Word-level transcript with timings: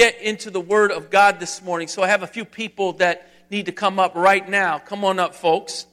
get 0.00 0.22
into 0.22 0.50
the 0.50 0.62
Word 0.62 0.92
of 0.92 1.10
God 1.10 1.38
this 1.38 1.60
morning, 1.60 1.86
so 1.86 2.02
I 2.02 2.08
have 2.08 2.22
a 2.22 2.26
few 2.26 2.46
people 2.46 2.94
that 2.94 3.30
need 3.50 3.66
to 3.66 3.72
come 3.72 3.98
up 3.98 4.14
right 4.14 4.48
now. 4.48 4.78
Come 4.78 5.04
on 5.04 5.18
up, 5.18 5.34
folks. 5.34 5.84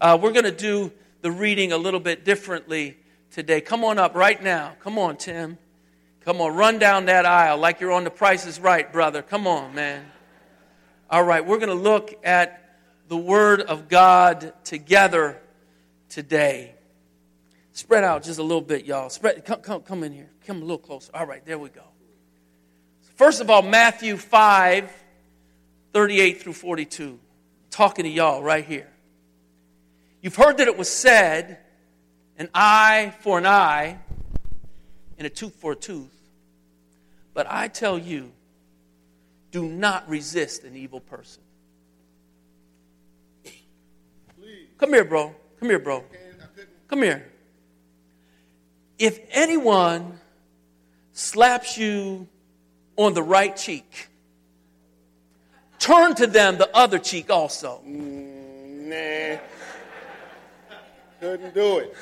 Uh, 0.00 0.18
we're 0.20 0.32
going 0.32 0.46
to 0.46 0.50
do 0.50 0.90
the 1.20 1.30
reading 1.30 1.70
a 1.70 1.76
little 1.76 2.00
bit 2.00 2.24
differently 2.24 2.96
today. 3.30 3.60
Come 3.60 3.84
on 3.84 4.00
up 4.00 4.16
right 4.16 4.42
now. 4.42 4.72
Come 4.80 4.98
on, 4.98 5.16
Tim. 5.16 5.58
Come 6.24 6.40
on, 6.40 6.56
run 6.56 6.80
down 6.80 7.04
that 7.04 7.24
aisle 7.24 7.56
like 7.56 7.78
you're 7.78 7.92
on 7.92 8.02
the 8.02 8.10
Price 8.10 8.46
is 8.46 8.58
Right, 8.58 8.92
brother. 8.92 9.22
Come 9.22 9.46
on, 9.46 9.76
man. 9.76 10.06
All 11.08 11.22
right, 11.22 11.46
we're 11.46 11.58
going 11.58 11.68
to 11.68 11.74
look 11.74 12.12
at 12.24 12.80
the 13.06 13.16
Word 13.16 13.60
of 13.60 13.88
God 13.88 14.54
together 14.64 15.40
today. 16.08 16.74
Spread 17.74 18.02
out 18.02 18.24
just 18.24 18.40
a 18.40 18.42
little 18.42 18.60
bit, 18.60 18.86
y'all. 18.86 19.08
Spread, 19.08 19.44
come, 19.44 19.60
come, 19.60 19.82
come 19.82 20.02
in 20.02 20.12
here. 20.12 20.30
Come 20.48 20.56
a 20.56 20.62
little 20.62 20.78
closer. 20.78 21.12
All 21.14 21.26
right, 21.26 21.46
there 21.46 21.60
we 21.60 21.68
go. 21.68 21.91
First 23.22 23.40
of 23.40 23.50
all, 23.50 23.62
Matthew 23.62 24.16
5, 24.16 24.92
38 25.92 26.42
through 26.42 26.54
42. 26.54 27.20
Talking 27.70 28.04
to 28.04 28.10
y'all 28.10 28.42
right 28.42 28.64
here. 28.64 28.88
You've 30.20 30.34
heard 30.34 30.56
that 30.56 30.66
it 30.66 30.76
was 30.76 30.90
said, 30.90 31.58
an 32.36 32.48
eye 32.52 33.14
for 33.20 33.38
an 33.38 33.46
eye 33.46 34.00
and 35.18 35.24
a 35.24 35.30
tooth 35.30 35.54
for 35.54 35.70
a 35.70 35.76
tooth. 35.76 36.10
But 37.32 37.46
I 37.48 37.68
tell 37.68 37.96
you, 37.96 38.32
do 39.52 39.68
not 39.68 40.08
resist 40.08 40.64
an 40.64 40.74
evil 40.74 40.98
person. 40.98 41.44
Please. 43.44 44.66
Come 44.78 44.94
here, 44.94 45.04
bro. 45.04 45.32
Come 45.60 45.68
here, 45.68 45.78
bro. 45.78 46.02
Come 46.88 47.02
here. 47.04 47.30
If 48.98 49.20
anyone 49.30 50.18
slaps 51.12 51.78
you 51.78 52.26
on 53.02 53.14
the 53.14 53.22
right 53.22 53.56
cheek, 53.56 54.08
turn 55.78 56.14
to 56.16 56.26
them 56.26 56.58
the 56.58 56.74
other 56.76 56.98
cheek 56.98 57.30
also. 57.30 57.80
Mm, 57.86 59.34
nah. 59.34 59.40
Couldn't 61.20 61.54
do 61.54 61.78
it. 61.78 61.96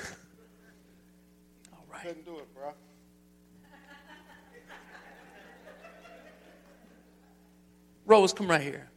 All 1.73 1.85
right. 1.93 2.03
Couldn't 2.03 2.25
do 2.25 2.39
it, 2.39 2.55
bro. 2.55 2.73
Rose, 8.07 8.33
come 8.33 8.49
right 8.49 8.63
here. 8.63 8.89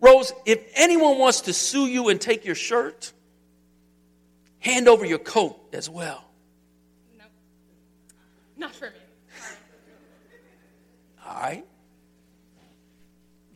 Rose, 0.00 0.32
if 0.44 0.64
anyone 0.74 1.18
wants 1.18 1.42
to 1.42 1.52
sue 1.52 1.86
you 1.86 2.08
and 2.08 2.20
take 2.20 2.44
your 2.44 2.56
shirt, 2.56 3.12
hand 4.58 4.88
over 4.88 5.04
your 5.04 5.18
coat 5.18 5.60
as 5.72 5.88
well. 5.88 6.24
No. 7.16 7.24
Not 8.56 8.74
for 8.74 8.86
me. 8.86 8.96
All 11.26 11.34
right. 11.34 11.64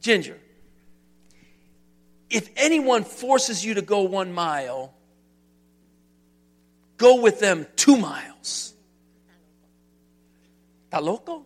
Ginger, 0.01 0.39
if 2.31 2.49
anyone 2.57 3.05
forces 3.05 3.65
you 3.65 3.75
to 3.75 3.83
go 3.83 4.03
one 4.03 4.33
mile, 4.33 4.95
go 6.97 7.21
with 7.21 7.41
them 7.41 7.67
two 7.77 7.97
miles. 7.97 8.75
¿Está 10.91 11.03
loco? 11.03 11.45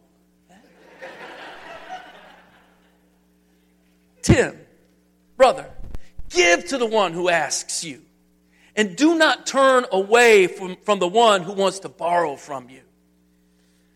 Tim, 4.22 4.54
brother, 5.36 5.70
give 6.28 6.66
to 6.68 6.78
the 6.78 6.86
one 6.86 7.14
who 7.14 7.28
asks 7.30 7.82
you, 7.82 8.02
and 8.76 8.96
do 8.96 9.16
not 9.16 9.46
turn 9.46 9.86
away 9.90 10.46
from, 10.46 10.76
from 10.84 10.98
the 10.98 11.08
one 11.08 11.42
who 11.42 11.52
wants 11.52 11.80
to 11.80 11.88
borrow 11.88 12.36
from 12.36 12.68
you. 12.68 12.82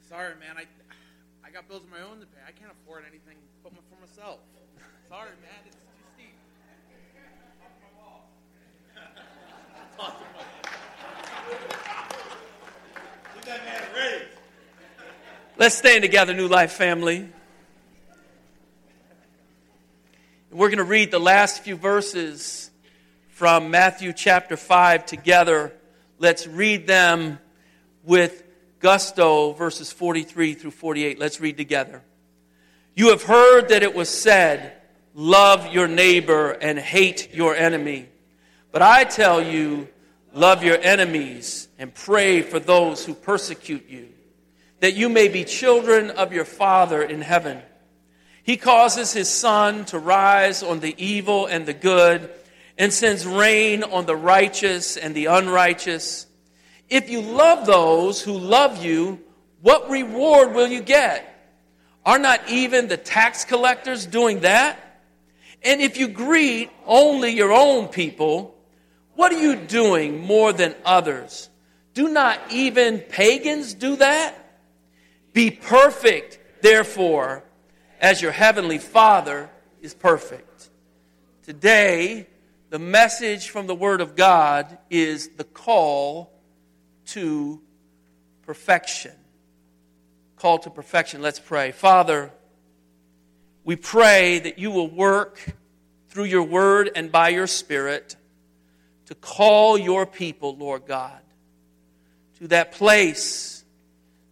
Sorry, 0.09 0.35
man. 0.41 0.57
I, 0.57 0.65
got 1.65 1.69
bills 1.69 1.85
of 1.85 1.91
my 1.91 2.01
own 2.01 2.21
to 2.21 2.27
pay. 2.27 2.41
I 2.47 2.53
can't 2.53 2.73
afford 2.73 3.05
anything 3.09 3.37
but 3.63 3.73
for 3.73 4.01
myself. 4.01 4.41
Sorry, 5.09 5.31
man. 5.43 5.51
It's 5.67 5.77
too 5.77 5.83
steep. 6.15 6.35
Let's 15.57 15.77
stand 15.77 16.03
together, 16.03 16.35
New 16.35 16.49
Life 16.49 16.73
family. 16.73 17.29
We're 20.51 20.69
going 20.69 20.79
to 20.79 20.85
read 20.85 21.11
the 21.11 21.19
last 21.19 21.63
few 21.63 21.77
verses 21.77 22.71
from 23.29 23.71
Matthew 23.71 24.13
chapter 24.13 24.57
5 24.57 25.07
together. 25.07 25.73
Let's 26.19 26.47
read 26.47 26.87
them 26.87 27.39
with 28.05 28.44
gusto, 28.81 29.53
verses 29.53 29.93
43 29.93 30.55
through 30.55 30.71
48. 30.71 31.19
Let's 31.19 31.41
read 31.41 31.57
together. 31.57 32.03
You 32.95 33.11
have 33.11 33.23
heard 33.23 33.69
that 33.69 33.83
it 33.83 33.95
was 33.95 34.09
said, 34.09 34.73
Love 35.15 35.73
your 35.73 35.87
neighbor 35.87 36.51
and 36.51 36.77
hate 36.79 37.33
your 37.33 37.55
enemy. 37.55 38.09
But 38.73 38.83
I 38.83 39.05
tell 39.05 39.41
you, 39.41 39.87
love 40.33 40.65
your 40.65 40.77
enemies 40.81 41.69
and 41.79 41.95
pray 41.95 42.43
for 42.43 42.59
those 42.59 43.05
who 43.05 43.15
persecute 43.15 43.89
you, 43.89 44.09
that 44.81 44.95
you 44.95 45.09
may 45.09 45.29
be 45.29 45.45
children 45.45 46.11
of 46.11 46.33
your 46.33 46.45
Father 46.45 47.01
in 47.01 47.21
heaven. 47.21 47.63
He 48.43 48.57
causes 48.57 49.13
his 49.13 49.29
sun 49.29 49.85
to 49.87 49.99
rise 50.01 50.65
on 50.65 50.81
the 50.81 50.95
evil 50.99 51.47
and 51.47 51.65
the 51.65 51.73
good, 51.73 52.29
and 52.77 52.93
sends 52.93 53.25
rain 53.25 53.85
on 53.85 54.07
the 54.07 54.17
righteous 54.17 54.97
and 54.97 55.15
the 55.15 55.27
unrighteous. 55.27 56.27
If 56.89 57.11
you 57.11 57.21
love 57.21 57.67
those 57.67 58.21
who 58.23 58.37
love 58.39 58.85
you, 58.85 59.21
what 59.63 59.89
reward 59.89 60.55
will 60.55 60.69
you 60.69 60.83
get? 60.83 61.31
Are 62.05 62.19
not 62.19 62.49
even 62.51 62.89
the 62.89 62.97
tax 62.97 63.45
collectors 63.45 64.05
doing 64.05 64.41
that? 64.41 64.79
And 65.63 65.81
if 65.81 65.97
you 65.97 66.09
greet 66.09 66.71
only 66.85 67.31
your 67.31 67.53
own 67.53 67.89
people, 67.89 68.55
what 69.15 69.33
are 69.33 69.41
you 69.41 69.57
doing 69.57 70.21
more 70.21 70.53
than 70.53 70.75
others? 70.85 71.49
Do 71.95 72.09
not 72.09 72.39
even 72.51 72.99
pagans 73.01 73.73
do 73.73 73.97
that? 73.97 74.35
Be 75.33 75.51
perfect, 75.51 76.39
therefore, 76.61 77.45
as 78.01 78.21
your 78.21 78.33
heavenly 78.33 78.79
Father 78.79 79.49
is 79.81 79.95
perfect. 79.95 80.69
Today, 81.45 82.27
the 82.69 82.79
message 82.79 83.49
from 83.49 83.67
the 83.67 83.75
Word 83.75 84.01
of 84.01 84.17
God 84.17 84.77
is 84.91 85.29
the 85.37 85.45
call 85.45 86.34
to 87.07 87.61
perfection. 88.43 89.13
Call 90.37 90.59
to 90.59 90.71
perfection. 90.71 91.23
Let's 91.23 91.41
pray. 91.41 91.73
Father, 91.73 92.31
we 93.65 93.77
pray 93.77 94.41
that 94.41 94.59
you 94.59 94.71
will 94.71 94.91
work 94.91 95.55
through 96.09 96.25
your 96.25 96.43
Word 96.43 96.91
and 96.95 97.11
by 97.11 97.31
your 97.31 97.47
Spirit 97.47 98.17
to 99.07 99.15
call 99.15 99.77
your 99.79 100.07
people, 100.07 100.57
Lord 100.57 100.87
God, 100.87 101.21
to 102.39 102.49
that 102.49 102.73
place 102.73 103.65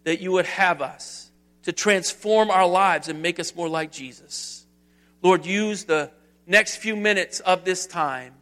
that 0.04 0.20
you 0.20 0.32
would 0.32 0.46
have 0.46 0.82
us 0.82 1.30
to 1.62 1.72
transform 1.72 2.50
our 2.50 2.66
lives 2.66 3.08
and 3.08 3.22
make 3.22 3.38
us 3.38 3.54
more 3.54 3.68
like 3.68 3.92
Jesus. 3.92 4.66
Lord, 5.22 5.46
use 5.46 5.84
the 5.84 6.10
next 6.46 6.76
few 6.76 6.96
minutes 6.96 7.40
of 7.40 7.64
this 7.64 7.86
time 7.86 8.34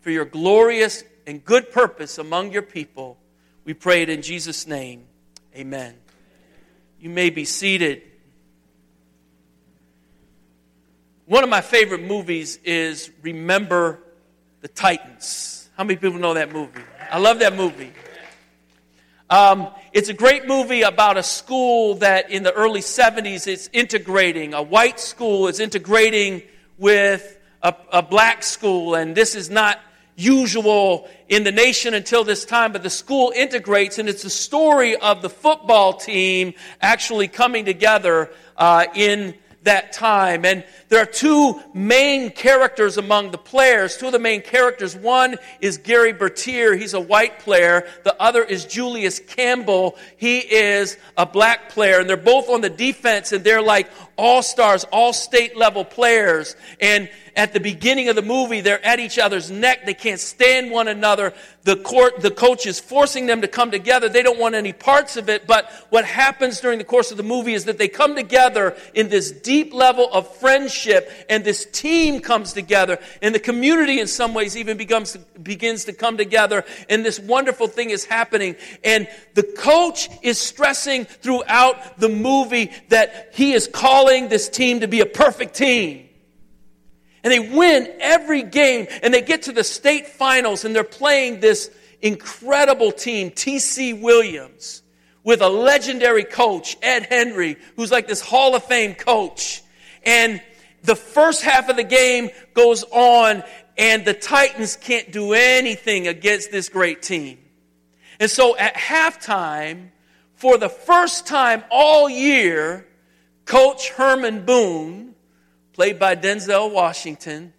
for 0.00 0.10
your 0.10 0.24
glorious 0.24 1.04
and 1.26 1.44
good 1.44 1.70
purpose 1.72 2.18
among 2.18 2.52
your 2.52 2.62
people. 2.62 3.18
We 3.64 3.72
pray 3.72 4.02
it 4.02 4.10
in 4.10 4.20
Jesus' 4.20 4.66
name. 4.66 5.06
Amen. 5.56 5.94
You 7.00 7.08
may 7.08 7.30
be 7.30 7.44
seated. 7.44 8.02
One 11.26 11.42
of 11.42 11.48
my 11.48 11.62
favorite 11.62 12.02
movies 12.02 12.58
is 12.64 13.10
Remember 13.22 14.00
the 14.60 14.68
Titans. 14.68 15.70
How 15.76 15.84
many 15.84 15.96
people 15.96 16.18
know 16.18 16.34
that 16.34 16.52
movie? 16.52 16.82
I 17.10 17.18
love 17.18 17.38
that 17.38 17.56
movie. 17.56 17.92
Um, 19.30 19.68
it's 19.94 20.10
a 20.10 20.14
great 20.14 20.46
movie 20.46 20.82
about 20.82 21.16
a 21.16 21.22
school 21.22 21.94
that 21.96 22.30
in 22.30 22.42
the 22.42 22.52
early 22.52 22.80
70s 22.80 23.46
is 23.46 23.70
integrating. 23.72 24.52
A 24.52 24.62
white 24.62 25.00
school 25.00 25.48
is 25.48 25.60
integrating 25.60 26.42
with 26.76 27.38
a, 27.62 27.74
a 27.90 28.02
black 28.02 28.42
school, 28.42 28.94
and 28.94 29.14
this 29.14 29.34
is 29.34 29.48
not 29.48 29.80
usual 30.16 31.08
in 31.28 31.44
the 31.44 31.52
nation 31.52 31.94
until 31.94 32.24
this 32.24 32.44
time, 32.44 32.72
but 32.72 32.82
the 32.82 32.90
school 32.90 33.32
integrates, 33.34 33.98
and 33.98 34.08
it's 34.08 34.22
the 34.22 34.30
story 34.30 34.96
of 34.96 35.22
the 35.22 35.30
football 35.30 35.94
team 35.94 36.54
actually 36.80 37.28
coming 37.28 37.64
together 37.64 38.30
uh, 38.56 38.86
in 38.94 39.34
that 39.64 39.92
time. 39.92 40.44
And 40.44 40.64
there 40.88 41.02
are 41.02 41.06
two 41.06 41.60
main 41.72 42.30
characters 42.30 42.98
among 42.98 43.30
the 43.30 43.38
players. 43.38 43.96
Two 43.96 44.06
of 44.06 44.12
the 44.12 44.18
main 44.18 44.42
characters. 44.42 44.94
One 44.94 45.36
is 45.60 45.78
Gary 45.78 46.12
Bertier. 46.12 46.76
He's 46.76 46.94
a 46.94 47.00
white 47.00 47.40
player. 47.40 47.88
The 48.04 48.20
other 48.22 48.44
is 48.44 48.66
Julius 48.66 49.18
Campbell. 49.18 49.96
He 50.16 50.38
is 50.38 50.98
a 51.16 51.26
black 51.26 51.70
player. 51.70 51.98
And 51.98 52.08
they're 52.08 52.16
both 52.16 52.48
on 52.48 52.60
the 52.60 52.70
defense 52.70 53.32
and 53.32 53.42
they're 53.42 53.62
like 53.62 53.90
all 54.16 54.42
stars, 54.42 54.84
all 54.84 55.12
state 55.12 55.56
level 55.56 55.84
players. 55.84 56.56
And 56.80 57.08
at 57.36 57.52
the 57.52 57.60
beginning 57.60 58.08
of 58.08 58.16
the 58.16 58.22
movie, 58.22 58.60
they're 58.60 58.84
at 58.84 59.00
each 59.00 59.18
other's 59.18 59.50
neck. 59.50 59.86
They 59.86 59.94
can't 59.94 60.20
stand 60.20 60.70
one 60.70 60.86
another. 60.86 61.34
The 61.64 61.76
court, 61.76 62.20
the 62.20 62.30
coach 62.30 62.66
is 62.66 62.78
forcing 62.78 63.26
them 63.26 63.40
to 63.40 63.48
come 63.48 63.70
together. 63.70 64.08
They 64.08 64.22
don't 64.22 64.38
want 64.38 64.54
any 64.54 64.72
parts 64.72 65.16
of 65.16 65.28
it. 65.28 65.46
But 65.46 65.70
what 65.90 66.04
happens 66.04 66.60
during 66.60 66.78
the 66.78 66.84
course 66.84 67.10
of 67.10 67.16
the 67.16 67.22
movie 67.22 67.54
is 67.54 67.64
that 67.64 67.78
they 67.78 67.88
come 67.88 68.14
together 68.14 68.76
in 68.92 69.08
this 69.08 69.32
deep 69.32 69.74
level 69.74 70.08
of 70.12 70.32
friendship 70.36 71.10
and 71.28 71.44
this 71.44 71.66
team 71.66 72.20
comes 72.20 72.52
together 72.52 72.98
and 73.20 73.34
the 73.34 73.40
community 73.40 73.98
in 73.98 74.06
some 74.06 74.32
ways 74.32 74.56
even 74.56 74.76
becomes, 74.76 75.16
begins 75.42 75.86
to 75.86 75.92
come 75.92 76.16
together 76.16 76.64
and 76.88 77.04
this 77.04 77.18
wonderful 77.18 77.66
thing 77.66 77.90
is 77.90 78.04
happening. 78.04 78.54
And 78.84 79.08
the 79.34 79.42
coach 79.42 80.08
is 80.22 80.38
stressing 80.38 81.06
throughout 81.06 81.98
the 81.98 82.08
movie 82.08 82.70
that 82.90 83.30
he 83.32 83.54
is 83.54 83.66
calling 83.66 84.03
this 84.28 84.48
team 84.48 84.80
to 84.80 84.88
be 84.88 85.00
a 85.00 85.06
perfect 85.06 85.54
team. 85.54 86.08
And 87.22 87.32
they 87.32 87.40
win 87.40 87.90
every 88.00 88.42
game 88.42 88.86
and 89.02 89.12
they 89.12 89.22
get 89.22 89.42
to 89.42 89.52
the 89.52 89.64
state 89.64 90.06
finals 90.08 90.64
and 90.64 90.74
they're 90.74 90.84
playing 90.84 91.40
this 91.40 91.70
incredible 92.02 92.92
team, 92.92 93.30
TC 93.30 94.00
Williams, 94.00 94.82
with 95.22 95.40
a 95.40 95.48
legendary 95.48 96.24
coach, 96.24 96.76
Ed 96.82 97.06
Henry, 97.08 97.56
who's 97.76 97.90
like 97.90 98.06
this 98.06 98.20
Hall 98.20 98.54
of 98.54 98.64
Fame 98.64 98.94
coach. 98.94 99.62
And 100.04 100.42
the 100.82 100.94
first 100.94 101.42
half 101.42 101.70
of 101.70 101.76
the 101.76 101.84
game 101.84 102.28
goes 102.52 102.84
on 102.90 103.42
and 103.78 104.04
the 104.04 104.14
Titans 104.14 104.76
can't 104.76 105.10
do 105.10 105.32
anything 105.32 106.06
against 106.06 106.52
this 106.52 106.68
great 106.68 107.02
team. 107.02 107.38
And 108.20 108.30
so 108.30 108.56
at 108.56 108.74
halftime, 108.74 109.88
for 110.34 110.58
the 110.58 110.68
first 110.68 111.26
time 111.26 111.64
all 111.70 112.08
year, 112.08 112.86
Coach 113.44 113.90
Herman 113.90 114.44
Boone, 114.44 115.14
played 115.72 115.98
by 115.98 116.16
Denzel 116.16 116.72
Washington, 116.72 117.52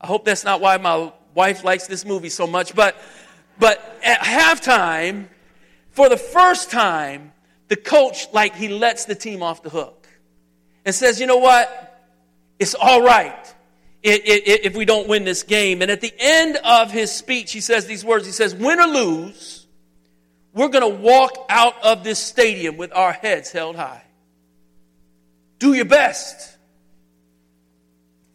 I 0.00 0.06
hope 0.06 0.24
that's 0.24 0.44
not 0.44 0.60
why 0.60 0.76
my 0.78 1.12
wife 1.34 1.64
likes 1.64 1.86
this 1.86 2.04
movie 2.04 2.28
so 2.28 2.46
much, 2.46 2.74
but, 2.74 2.96
but 3.58 3.80
at 4.04 4.20
halftime, 4.20 5.28
for 5.90 6.08
the 6.08 6.16
first 6.16 6.70
time, 6.70 7.32
the 7.68 7.76
coach, 7.76 8.26
like, 8.32 8.54
he 8.54 8.68
lets 8.68 9.04
the 9.04 9.14
team 9.14 9.42
off 9.42 9.62
the 9.62 9.70
hook 9.70 10.08
and 10.84 10.94
says, 10.94 11.20
you 11.20 11.26
know 11.26 11.38
what? 11.38 11.88
It's 12.58 12.74
all 12.74 13.02
right 13.02 13.54
if 14.02 14.74
we 14.74 14.84
don't 14.84 15.08
win 15.08 15.24
this 15.24 15.42
game. 15.42 15.80
And 15.80 15.90
at 15.90 16.00
the 16.00 16.12
end 16.18 16.58
of 16.64 16.90
his 16.90 17.12
speech, 17.12 17.52
he 17.52 17.60
says 17.60 17.86
these 17.86 18.04
words. 18.04 18.26
He 18.26 18.32
says, 18.32 18.54
win 18.54 18.80
or 18.80 18.86
lose, 18.86 19.66
we're 20.52 20.68
going 20.68 20.82
to 20.82 21.00
walk 21.00 21.46
out 21.48 21.74
of 21.82 22.04
this 22.04 22.18
stadium 22.18 22.76
with 22.76 22.92
our 22.92 23.12
heads 23.12 23.52
held 23.52 23.76
high. 23.76 24.02
Do 25.62 25.74
your 25.74 25.84
best. 25.84 26.58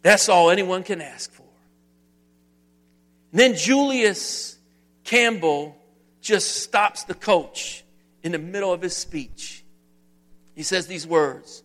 That's 0.00 0.30
all 0.30 0.50
anyone 0.50 0.82
can 0.82 1.02
ask 1.02 1.30
for. 1.30 1.44
And 3.32 3.38
then 3.38 3.54
Julius 3.54 4.56
Campbell 5.04 5.76
just 6.22 6.62
stops 6.62 7.04
the 7.04 7.12
coach 7.12 7.84
in 8.22 8.32
the 8.32 8.38
middle 8.38 8.72
of 8.72 8.80
his 8.80 8.96
speech. 8.96 9.62
He 10.54 10.62
says 10.62 10.86
these 10.86 11.06
words 11.06 11.62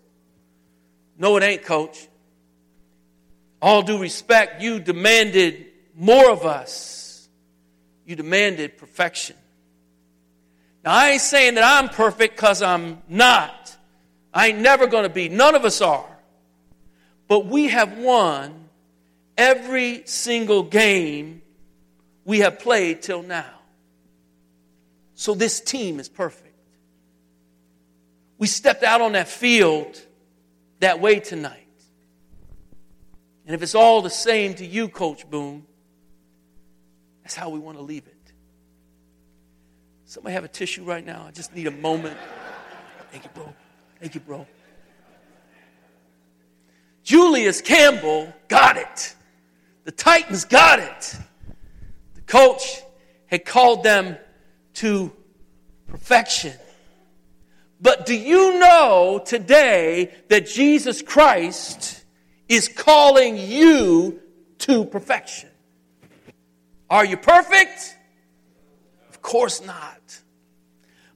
No, 1.18 1.38
it 1.38 1.44
ain't, 1.44 1.64
coach. 1.64 2.10
All 3.62 3.84
due 3.84 4.00
respect, 4.00 4.62
you 4.62 4.82
demanded 4.82 5.68
more 5.96 6.30
of 6.30 6.46
us. 6.46 7.30
You 8.06 8.18
demanded 8.18 8.78
perfection. 8.78 9.38
Now, 10.84 10.94
I 10.94 11.12
ain't 11.12 11.22
saying 11.22 11.56
that 11.56 11.64
I'm 11.64 11.88
perfect 11.88 12.36
because 12.36 12.62
I'm 12.62 13.02
not. 13.08 13.63
I 14.34 14.48
ain't 14.48 14.60
never 14.60 14.88
going 14.88 15.04
to 15.04 15.10
be. 15.10 15.30
None 15.30 15.56
of 15.56 15.64
us 15.64 15.82
are. 15.82 16.10
But 17.28 17.46
we 17.46 17.68
have 17.68 17.98
won 17.98 18.70
every 19.38 20.04
single 20.06 20.64
game 20.64 21.42
we 22.26 22.40
have 22.40 22.60
played 22.60 23.02
till 23.02 23.22
now. 23.22 23.46
So 25.16 25.36
this 25.36 25.62
team 25.62 26.00
is 26.00 26.10
perfect. 26.10 26.56
We 28.38 28.48
stepped 28.48 28.84
out 28.84 29.02
on 29.02 29.14
that 29.14 29.28
field 29.28 30.02
that 30.80 31.00
way 31.00 31.20
tonight. 31.20 31.60
And 33.46 33.56
if 33.56 33.62
it's 33.62 33.76
all 33.76 34.02
the 34.02 34.10
same 34.10 34.54
to 34.56 34.66
you, 34.66 34.88
Coach 34.90 35.30
Boone, 35.30 35.66
that's 37.22 37.36
how 37.36 37.50
we 37.50 37.60
want 37.60 37.78
to 37.78 37.84
leave 37.84 38.08
it. 38.08 38.14
Somebody 40.06 40.34
have 40.34 40.44
a 40.44 40.50
tissue 40.50 40.84
right 40.84 41.06
now? 41.06 41.26
I 41.28 41.32
just 41.32 41.56
need 41.56 41.68
a 41.68 41.72
moment. 41.72 42.18
Thank 43.12 43.24
you, 43.24 43.30
bro. 43.34 43.54
Thank 44.04 44.16
you, 44.16 44.20
bro. 44.20 44.46
Julius 47.04 47.62
Campbell 47.62 48.34
got 48.50 48.76
it. 48.76 49.16
The 49.86 49.94
Titans 49.94 50.44
got 50.44 50.80
it. 50.80 51.16
The 52.16 52.22
coach 52.24 52.82
had 53.28 53.46
called 53.46 53.84
them 53.84 54.18
to 54.74 55.14
perfection. 55.88 56.52
But 57.80 58.06
do 58.06 58.14
you 58.14 58.60
know 58.60 59.24
today 59.26 60.14
that 60.28 60.48
Jesus 60.48 61.02
Christ 61.02 62.04
is 62.50 62.68
calling 62.68 63.38
you 63.38 64.20
to 64.58 64.84
perfection? 64.84 65.48
Are 66.90 67.06
you 67.06 67.16
perfect? 67.16 67.96
Of 69.08 69.22
course 69.22 69.66
not. 69.66 70.03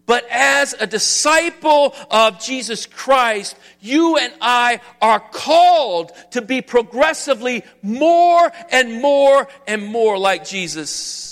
But 0.07 0.25
as 0.31 0.73
a 0.79 0.87
disciple 0.87 1.93
of 2.09 2.39
Jesus 2.39 2.85
Christ, 2.85 3.57
you 3.81 4.17
and 4.17 4.33
I 4.41 4.79
are 5.01 5.19
called 5.19 6.13
to 6.31 6.41
be 6.41 6.61
progressively 6.61 7.63
more 7.83 8.51
and 8.71 9.01
more 9.01 9.47
and 9.67 9.85
more 9.85 10.17
like 10.17 10.45
Jesus. 10.45 11.26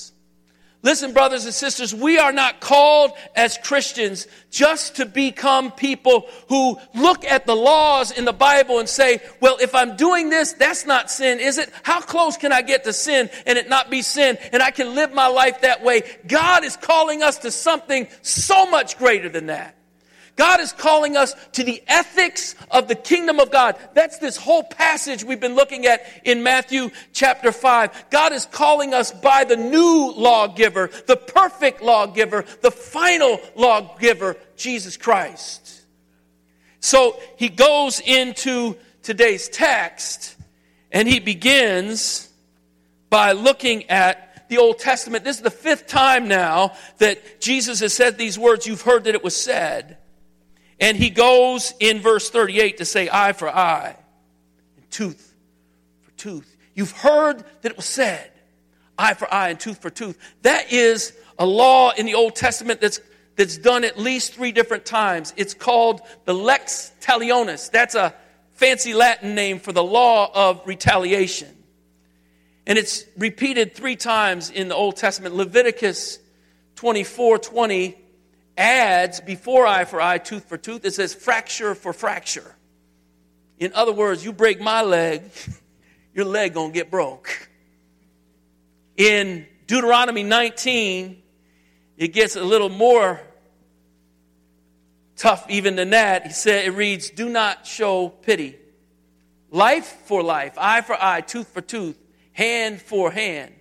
Listen, 0.86 1.14
brothers 1.14 1.46
and 1.46 1.54
sisters, 1.54 1.96
we 1.96 2.20
are 2.20 2.32
not 2.32 2.60
called 2.60 3.10
as 3.36 3.58
Christians 3.58 4.28
just 4.52 4.98
to 4.98 5.08
become 5.08 5.72
people 5.72 6.30
who 6.48 6.78
look 6.94 7.26
at 7.26 7.48
the 7.48 7.56
laws 7.56 8.12
in 8.12 8.24
the 8.24 8.32
Bible 8.32 8.78
and 8.78 8.88
say, 8.88 9.20
well, 9.42 9.58
if 9.60 9.74
I'm 9.74 9.98
doing 9.98 10.30
this, 10.30 10.54
that's 10.54 10.86
not 10.86 11.10
sin, 11.10 11.40
is 11.40 11.58
it? 11.58 11.72
How 11.82 12.02
close 12.02 12.38
can 12.38 12.52
I 12.52 12.62
get 12.62 12.84
to 12.84 12.94
sin 12.94 13.32
and 13.48 13.58
it 13.58 13.68
not 13.68 13.90
be 13.90 14.04
sin 14.04 14.38
and 14.54 14.62
I 14.62 14.70
can 14.70 14.94
live 14.94 15.12
my 15.12 15.26
life 15.26 15.62
that 15.62 15.84
way? 15.84 16.04
God 16.28 16.64
is 16.64 16.78
calling 16.78 17.24
us 17.24 17.40
to 17.40 17.50
something 17.50 18.08
so 18.22 18.70
much 18.70 19.00
greater 19.00 19.28
than 19.28 19.48
that. 19.48 19.75
God 20.36 20.60
is 20.60 20.74
calling 20.74 21.16
us 21.16 21.34
to 21.54 21.64
the 21.64 21.82
ethics 21.88 22.56
of 22.70 22.88
the 22.88 22.96
kingdom 22.96 23.40
of 23.40 23.52
God. 23.52 23.78
That's 23.94 24.18
this 24.18 24.36
whole 24.36 24.64
passage 24.64 25.24
we've 25.24 25.40
been 25.40 25.56
looking 25.56 25.86
at 25.86 26.06
in 26.26 26.44
Matthew 26.44 26.90
chapter 27.14 27.52
5. 27.54 28.10
God 28.10 28.34
is 28.34 28.46
calling 28.46 28.94
us 28.94 29.12
by 29.12 29.46
the 29.46 29.56
new 29.56 30.12
lawgiver, 30.12 30.90
the 31.08 31.16
perfect 31.16 31.82
lawgiver, 31.82 32.44
the 32.62 32.72
final 32.72 33.40
lawgiver, 33.56 34.36
Jesus 34.58 34.98
Christ. 34.98 35.86
So 36.82 37.20
he 37.38 37.48
goes 37.48 38.02
into 38.02 38.76
today's 39.04 39.48
text 39.48 40.36
and 40.92 41.08
he 41.08 41.20
begins 41.20 42.30
by 43.10 43.32
looking 43.32 43.90
at 43.90 44.48
the 44.50 44.58
Old 44.58 44.80
Testament. 44.80 45.24
This 45.24 45.38
is 45.38 45.44
the 45.44 45.50
fifth 45.50 45.88
time 45.88 46.28
now 46.28 46.74
that 46.98 47.40
Jesus 47.40 47.80
has 47.80 47.94
said 47.94 48.18
these 48.18 48.38
words. 48.38 48.68
You've 48.68 48.82
heard 48.82 49.06
that 49.06 49.16
it 49.16 49.24
was 49.24 49.36
said. 49.36 49.98
And 50.80 50.98
he 50.98 51.10
goes 51.10 51.74
in 51.80 52.02
verse 52.02 52.30
38 52.30 52.78
to 52.78 52.86
say, 52.86 53.10
eye 53.12 53.34
for 53.34 53.50
eye, 53.50 53.96
and 54.78 54.92
tooth 54.92 55.34
for 56.02 56.12
tooth. 56.12 56.58
You've 56.74 56.92
heard 56.92 57.44
that 57.62 57.72
it 57.72 57.78
was 57.78 57.86
said, 57.86 58.30
eye 58.98 59.14
for 59.14 59.34
eye 59.34 59.50
and 59.50 59.60
tooth 59.60 59.82
for 59.82 59.90
tooth. 59.90 60.18
That 60.42 60.72
is 60.72 61.14
a 61.40 61.46
law 61.46 61.92
in 61.92 62.06
the 62.06 62.16
Old 62.16 62.36
Testament 62.36 62.82
that's, 62.82 63.00
that's 63.36 63.58
done 63.58 63.84
at 63.84 63.98
least 63.98 64.34
three 64.34 64.52
different 64.52 64.86
times. 64.86 65.34
It's 65.38 65.54
called 65.54 66.02
the 66.26 66.34
lex 66.34 66.92
talionis. 67.02 67.72
That's 67.72 67.96
a 67.96 68.14
fancy 68.54 68.94
Latin 68.94 69.36
name 69.36 69.60
for 69.60 69.72
the 69.72 69.84
law 69.84 70.30
of 70.34 70.62
retaliation. 70.66 71.50
And 72.68 72.78
it's 72.78 73.06
repeated 73.18 73.76
three 73.76 73.96
times 73.96 74.50
in 74.50 74.70
the 74.70 74.76
Old 74.76 74.98
Testament. 74.98 75.36
Leviticus 75.36 76.20
24 76.76 77.40
20 77.40 77.98
adds 78.58 79.20
before 79.20 79.66
eye 79.66 79.86
for 79.86 80.02
eye, 80.02 80.18
tooth 80.18 80.46
for 80.46 80.58
tooth, 80.58 80.86
it 80.86 80.94
says 80.94 81.14
fracture 81.14 81.76
for 81.76 81.94
fracture. 81.94 82.56
In 83.60 83.74
other 83.74 83.94
words, 83.94 84.24
you 84.24 84.34
break 84.34 84.60
my 84.60 84.82
leg, 84.82 85.24
your 86.14 86.26
leg 86.26 86.54
gonna 86.54 86.74
get 86.74 86.92
broke. 86.92 87.50
In 88.98 89.46
Deuteronomy 89.68 90.24
19, 90.24 91.22
it 91.98 92.10
gets 92.10 92.36
a 92.36 92.44
little 92.44 92.70
more 92.70 93.22
tough 95.16 95.46
even 95.50 95.76
than 95.76 95.92
that. 95.92 96.28
He 96.28 96.34
said 96.34 96.66
it 96.66 96.72
reads, 96.72 97.10
Do 97.10 97.30
not 97.30 97.66
show 97.66 98.10
pity. 98.10 98.58
Life 99.52 99.98
for 100.06 100.22
life, 100.22 100.56
eye 100.58 100.82
for 100.82 101.02
eye, 101.02 101.22
tooth 101.22 101.48
for 101.48 101.62
tooth, 101.62 101.98
hand 102.34 102.82
for 102.82 103.12
hand, 103.12 103.54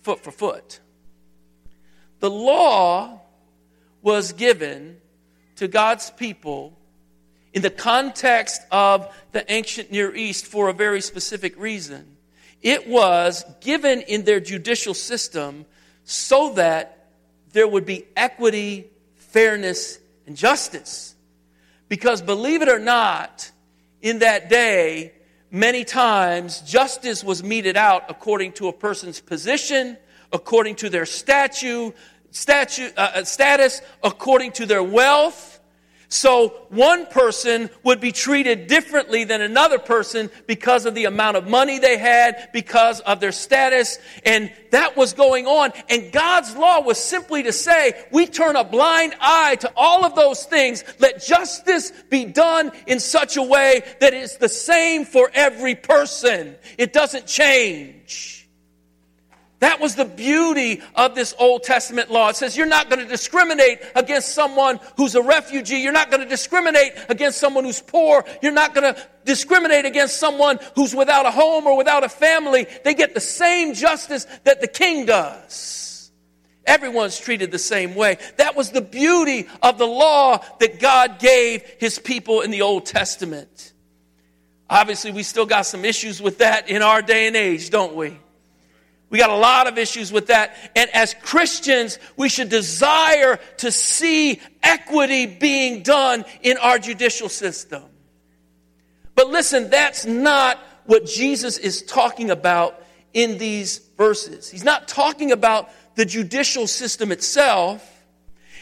foot 0.00 0.20
for 0.20 0.30
foot. 0.30 0.80
The 2.20 2.30
law 2.30 3.21
was 4.02 4.32
given 4.32 5.00
to 5.56 5.68
God's 5.68 6.10
people 6.10 6.76
in 7.52 7.62
the 7.62 7.70
context 7.70 8.62
of 8.70 9.14
the 9.32 9.50
ancient 9.52 9.90
Near 9.92 10.14
East 10.14 10.46
for 10.46 10.68
a 10.68 10.72
very 10.72 11.00
specific 11.00 11.58
reason. 11.58 12.16
it 12.62 12.88
was 12.88 13.44
given 13.60 14.00
in 14.02 14.24
their 14.24 14.40
judicial 14.40 14.94
system 14.94 15.66
so 16.04 16.54
that 16.54 17.08
there 17.52 17.68
would 17.68 17.84
be 17.84 18.06
equity, 18.16 18.86
fairness, 19.16 19.98
and 20.26 20.36
justice. 20.36 21.14
Because 21.88 22.22
believe 22.22 22.62
it 22.62 22.68
or 22.68 22.78
not, 22.78 23.50
in 24.00 24.20
that 24.20 24.48
day, 24.48 25.12
many 25.50 25.84
times 25.84 26.60
justice 26.62 27.22
was 27.22 27.42
meted 27.42 27.76
out 27.76 28.04
according 28.08 28.52
to 28.52 28.68
a 28.68 28.72
person's 28.72 29.20
position, 29.20 29.98
according 30.32 30.76
to 30.76 30.88
their 30.88 31.04
statue, 31.04 31.90
statue, 32.32 32.90
uh, 32.96 33.12
uh 33.14 33.24
status, 33.24 33.80
according 34.02 34.52
to 34.52 34.66
their 34.66 34.82
wealth. 34.82 35.52
So 36.12 36.48
one 36.68 37.06
person 37.06 37.70
would 37.84 37.98
be 37.98 38.12
treated 38.12 38.66
differently 38.66 39.24
than 39.24 39.40
another 39.40 39.78
person 39.78 40.30
because 40.46 40.84
of 40.84 40.94
the 40.94 41.06
amount 41.06 41.38
of 41.38 41.48
money 41.48 41.78
they 41.78 41.96
had, 41.96 42.50
because 42.52 43.00
of 43.00 43.18
their 43.18 43.32
status, 43.32 43.98
and 44.22 44.52
that 44.72 44.94
was 44.94 45.14
going 45.14 45.46
on. 45.46 45.72
And 45.88 46.12
God's 46.12 46.54
law 46.54 46.82
was 46.82 46.98
simply 46.98 47.44
to 47.44 47.52
say, 47.52 47.94
we 48.12 48.26
turn 48.26 48.56
a 48.56 48.64
blind 48.64 49.14
eye 49.22 49.56
to 49.60 49.72
all 49.74 50.04
of 50.04 50.14
those 50.14 50.44
things. 50.44 50.84
Let 50.98 51.24
justice 51.24 51.90
be 52.10 52.26
done 52.26 52.72
in 52.86 53.00
such 53.00 53.38
a 53.38 53.42
way 53.42 53.82
that 54.00 54.12
it's 54.12 54.36
the 54.36 54.50
same 54.50 55.06
for 55.06 55.30
every 55.32 55.74
person. 55.74 56.56
It 56.76 56.92
doesn't 56.92 57.26
change. 57.26 58.41
That 59.62 59.78
was 59.78 59.94
the 59.94 60.04
beauty 60.04 60.82
of 60.96 61.14
this 61.14 61.36
Old 61.38 61.62
Testament 61.62 62.10
law. 62.10 62.30
It 62.30 62.34
says 62.34 62.56
you're 62.56 62.66
not 62.66 62.90
going 62.90 62.98
to 62.98 63.06
discriminate 63.06 63.78
against 63.94 64.34
someone 64.34 64.80
who's 64.96 65.14
a 65.14 65.22
refugee. 65.22 65.76
You're 65.76 65.92
not 65.92 66.10
going 66.10 66.20
to 66.20 66.28
discriminate 66.28 66.94
against 67.08 67.38
someone 67.38 67.62
who's 67.62 67.80
poor. 67.80 68.24
You're 68.42 68.50
not 68.50 68.74
going 68.74 68.92
to 68.92 69.00
discriminate 69.24 69.84
against 69.84 70.16
someone 70.16 70.58
who's 70.74 70.96
without 70.96 71.26
a 71.26 71.30
home 71.30 71.68
or 71.68 71.76
without 71.76 72.02
a 72.02 72.08
family. 72.08 72.66
They 72.82 72.94
get 72.94 73.14
the 73.14 73.20
same 73.20 73.74
justice 73.74 74.26
that 74.42 74.60
the 74.60 74.66
king 74.66 75.06
does. 75.06 76.10
Everyone's 76.66 77.16
treated 77.20 77.52
the 77.52 77.60
same 77.60 77.94
way. 77.94 78.18
That 78.38 78.56
was 78.56 78.72
the 78.72 78.82
beauty 78.82 79.46
of 79.62 79.78
the 79.78 79.86
law 79.86 80.44
that 80.58 80.80
God 80.80 81.20
gave 81.20 81.62
his 81.78 82.00
people 82.00 82.40
in 82.40 82.50
the 82.50 82.62
Old 82.62 82.84
Testament. 82.84 83.74
Obviously, 84.68 85.12
we 85.12 85.22
still 85.22 85.46
got 85.46 85.66
some 85.66 85.84
issues 85.84 86.20
with 86.20 86.38
that 86.38 86.68
in 86.68 86.82
our 86.82 87.00
day 87.00 87.28
and 87.28 87.36
age, 87.36 87.70
don't 87.70 87.94
we? 87.94 88.18
We 89.12 89.18
got 89.18 89.28
a 89.28 89.36
lot 89.36 89.66
of 89.66 89.76
issues 89.76 90.10
with 90.10 90.28
that. 90.28 90.56
And 90.74 90.88
as 90.94 91.12
Christians, 91.12 91.98
we 92.16 92.30
should 92.30 92.48
desire 92.48 93.38
to 93.58 93.70
see 93.70 94.40
equity 94.62 95.26
being 95.26 95.82
done 95.82 96.24
in 96.40 96.56
our 96.56 96.78
judicial 96.78 97.28
system. 97.28 97.82
But 99.14 99.28
listen, 99.28 99.68
that's 99.68 100.06
not 100.06 100.58
what 100.86 101.04
Jesus 101.04 101.58
is 101.58 101.82
talking 101.82 102.30
about 102.30 102.82
in 103.12 103.36
these 103.36 103.80
verses. 103.98 104.50
He's 104.50 104.64
not 104.64 104.88
talking 104.88 105.30
about 105.30 105.68
the 105.94 106.06
judicial 106.06 106.66
system 106.66 107.12
itself. 107.12 107.86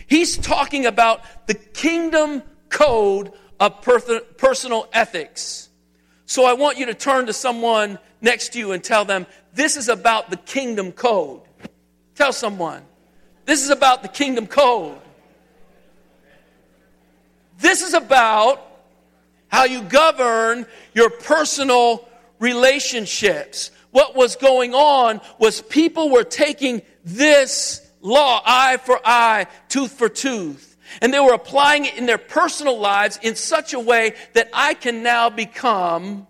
He's 0.09 0.37
talking 0.37 0.85
about 0.85 1.47
the 1.47 1.54
kingdom 1.54 2.42
code 2.71 3.33
of 3.61 3.83
personal 3.83 4.88
ethics. 4.92 5.70
So 6.30 6.44
I 6.44 6.52
want 6.52 6.78
you 6.78 6.87
to 6.87 6.94
turn 6.94 7.26
to 7.26 7.32
someone 7.32 7.99
next 8.20 8.50
to 8.52 8.60
you 8.60 8.70
and 8.70 8.84
tell 8.84 9.04
them, 9.04 9.26
this 9.52 9.76
is 9.76 9.88
about 9.88 10.30
the 10.30 10.37
kingdom 10.37 10.92
code. 10.92 11.40
Tell 12.14 12.32
someone, 12.32 12.84
this 13.46 13.64
is 13.64 13.70
about 13.70 14.02
the 14.02 14.08
kingdom 14.08 14.46
code. 14.46 14.96
This 17.58 17.82
is 17.82 17.94
about 17.94 18.64
how 19.49 19.64
you 19.64 19.82
govern 19.82 20.66
your 20.94 21.10
personal 21.10 22.08
relationships. 22.38 23.72
What 23.90 24.14
was 24.14 24.37
going 24.37 24.72
on 24.72 25.20
was 25.40 25.62
people 25.62 26.10
were 26.10 26.22
taking 26.22 26.82
this 27.04 27.84
law, 28.02 28.40
eye 28.46 28.76
for 28.76 29.00
eye, 29.04 29.49
tooth 29.68 29.94
for 29.94 30.08
tooth, 30.08 30.70
and 31.00 31.12
they 31.12 31.20
were 31.20 31.35
applying 31.35 31.85
it 31.85 31.97
in 31.97 32.06
their 32.06 32.18
personal 32.18 32.78
lives 32.78 33.18
in 33.23 33.35
such 33.35 33.73
a 33.73 33.80
way 33.80 34.14
that 34.35 34.49
I 34.52 34.75
can 34.75 35.02
now 35.02 35.30
become 35.30 36.26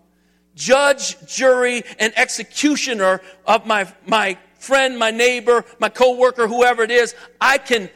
judge, 0.55 1.15
jury, 1.27 1.83
and 1.99 2.13
executioner 2.15 3.21
of 3.45 3.65
my, 3.65 3.91
my 4.05 4.37
friend, 4.59 4.97
my 4.97 5.11
neighbor, 5.11 5.65
my 5.79 5.89
coworker, 5.89 6.47
whoever 6.47 6.83
it 6.83 6.91
is, 6.91 7.15
I 7.39 7.57
can 7.57 7.89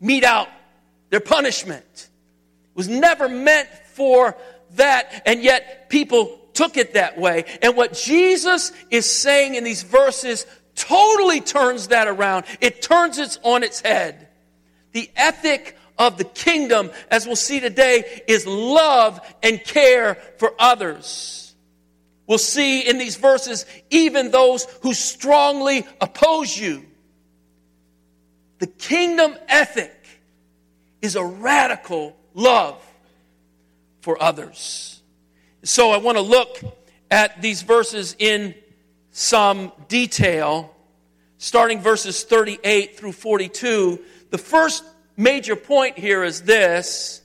mete 0.00 0.24
out 0.24 0.48
their 1.10 1.20
punishment. 1.20 1.84
It 1.94 2.76
was 2.76 2.88
never 2.88 3.28
meant 3.28 3.68
for 3.92 4.36
that, 4.76 5.22
and 5.26 5.42
yet 5.42 5.88
people 5.88 6.38
took 6.54 6.76
it 6.76 6.94
that 6.94 7.18
way. 7.18 7.44
And 7.62 7.76
what 7.76 7.92
Jesus 7.92 8.72
is 8.90 9.06
saying 9.06 9.54
in 9.54 9.64
these 9.64 9.82
verses 9.82 10.46
totally 10.74 11.40
turns 11.40 11.88
that 11.88 12.08
around. 12.08 12.46
It 12.60 12.82
turns 12.82 13.18
it 13.18 13.38
on 13.42 13.62
its 13.62 13.80
head. 13.80 14.28
The 14.92 15.10
ethic 15.16 15.77
of 15.98 16.16
the 16.16 16.24
kingdom, 16.24 16.90
as 17.10 17.26
we'll 17.26 17.36
see 17.36 17.60
today, 17.60 18.22
is 18.26 18.46
love 18.46 19.20
and 19.42 19.62
care 19.62 20.16
for 20.38 20.54
others. 20.58 21.54
We'll 22.26 22.38
see 22.38 22.82
in 22.82 22.98
these 22.98 23.16
verses 23.16 23.64
even 23.90 24.30
those 24.30 24.64
who 24.82 24.94
strongly 24.94 25.86
oppose 26.00 26.56
you. 26.56 26.84
The 28.58 28.66
kingdom 28.66 29.34
ethic 29.48 29.94
is 31.00 31.16
a 31.16 31.24
radical 31.24 32.16
love 32.34 32.84
for 34.00 34.20
others. 34.22 35.00
So 35.62 35.90
I 35.90 35.96
want 35.98 36.18
to 36.18 36.22
look 36.22 36.60
at 37.10 37.40
these 37.40 37.62
verses 37.62 38.14
in 38.18 38.54
some 39.10 39.72
detail, 39.88 40.74
starting 41.38 41.80
verses 41.80 42.24
38 42.24 42.98
through 42.98 43.12
42. 43.12 44.00
The 44.30 44.38
first 44.38 44.84
major 45.18 45.56
point 45.56 45.98
here 45.98 46.24
is 46.24 46.42
this 46.42 47.20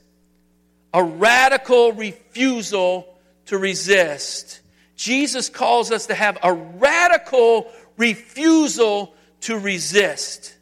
a 0.93 1.03
radical 1.03 1.93
refusal 1.93 3.07
to 3.45 3.57
resist. 3.57 4.59
Jesus 4.95 5.49
calls 5.49 5.91
us 5.91 6.07
to 6.07 6.15
have 6.15 6.37
a 6.43 6.53
radical 6.53 7.71
refusal 7.97 9.15
to 9.41 9.57
resist. 9.57 10.55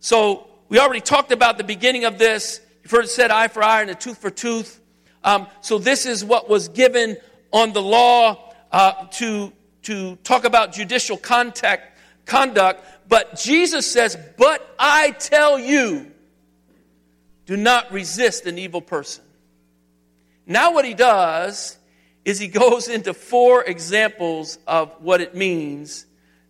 So, 0.00 0.48
we 0.68 0.78
already 0.78 1.00
talked 1.00 1.30
about 1.30 1.58
the 1.58 1.64
beginning 1.64 2.04
of 2.04 2.18
this. 2.18 2.60
You've 2.82 2.90
heard 2.90 3.04
it 3.04 3.08
said 3.08 3.30
eye 3.30 3.48
for 3.48 3.62
eye 3.62 3.82
and 3.82 3.90
a 3.90 3.94
tooth 3.94 4.18
for 4.18 4.30
tooth. 4.30 4.80
Um, 5.22 5.46
so, 5.60 5.78
this 5.78 6.06
is 6.06 6.24
what 6.24 6.48
was 6.48 6.68
given 6.68 7.16
on 7.52 7.72
the 7.72 7.82
law 7.82 8.52
uh, 8.70 9.06
to, 9.12 9.52
to 9.82 10.16
talk 10.16 10.44
about 10.44 10.72
judicial 10.72 11.16
contact, 11.16 11.98
conduct. 12.26 12.84
But 13.08 13.36
Jesus 13.36 13.90
says, 13.90 14.16
But 14.36 14.74
I 14.78 15.12
tell 15.12 15.58
you, 15.58 16.12
do 17.46 17.56
not 17.56 17.92
resist 17.92 18.46
an 18.46 18.58
evil 18.58 18.80
person. 18.80 19.24
Now, 20.46 20.72
what 20.72 20.84
he 20.84 20.94
does 20.94 21.76
is 22.24 22.38
he 22.38 22.48
goes 22.48 22.88
into 22.88 23.14
four 23.14 23.62
examples 23.64 24.58
of 24.66 24.92
what 25.00 25.20
it 25.20 25.34
means 25.34 26.06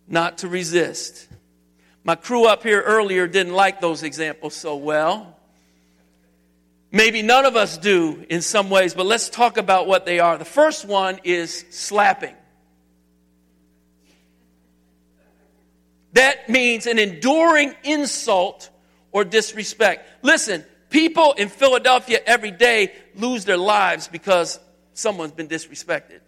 not 0.07 0.39
to 0.39 0.47
resist. 0.47 1.27
My 2.03 2.15
crew 2.15 2.45
up 2.45 2.63
here 2.63 2.81
earlier 2.81 3.27
didn't 3.27 3.53
like 3.53 3.81
those 3.81 4.03
examples 4.03 4.53
so 4.55 4.75
well. 4.75 5.35
Maybe 6.91 7.23
none 7.23 7.45
of 7.45 7.55
us 7.55 7.77
do 7.77 8.25
in 8.29 8.41
some 8.41 8.69
ways, 8.69 8.93
but 8.93 9.05
let's 9.05 9.27
talk 9.27 9.57
about 9.57 9.87
what 9.87 10.05
they 10.05 10.19
are. 10.19 10.37
The 10.37 10.45
first 10.45 10.85
one 10.85 11.19
is 11.23 11.65
slapping. 11.71 12.35
That 16.13 16.47
means 16.47 16.85
an 16.85 16.97
enduring 16.97 17.75
insult 17.83 18.69
or 19.11 19.25
disrespect. 19.25 20.07
Listen, 20.21 20.63
people 20.89 21.33
in 21.33 21.49
Philadelphia 21.49 22.19
every 22.25 22.51
day 22.51 22.93
lose 23.15 23.45
their 23.45 23.57
lives 23.57 24.07
because 24.07 24.59
someone's 24.93 25.33
been 25.33 25.47
disrespected. 25.47 26.19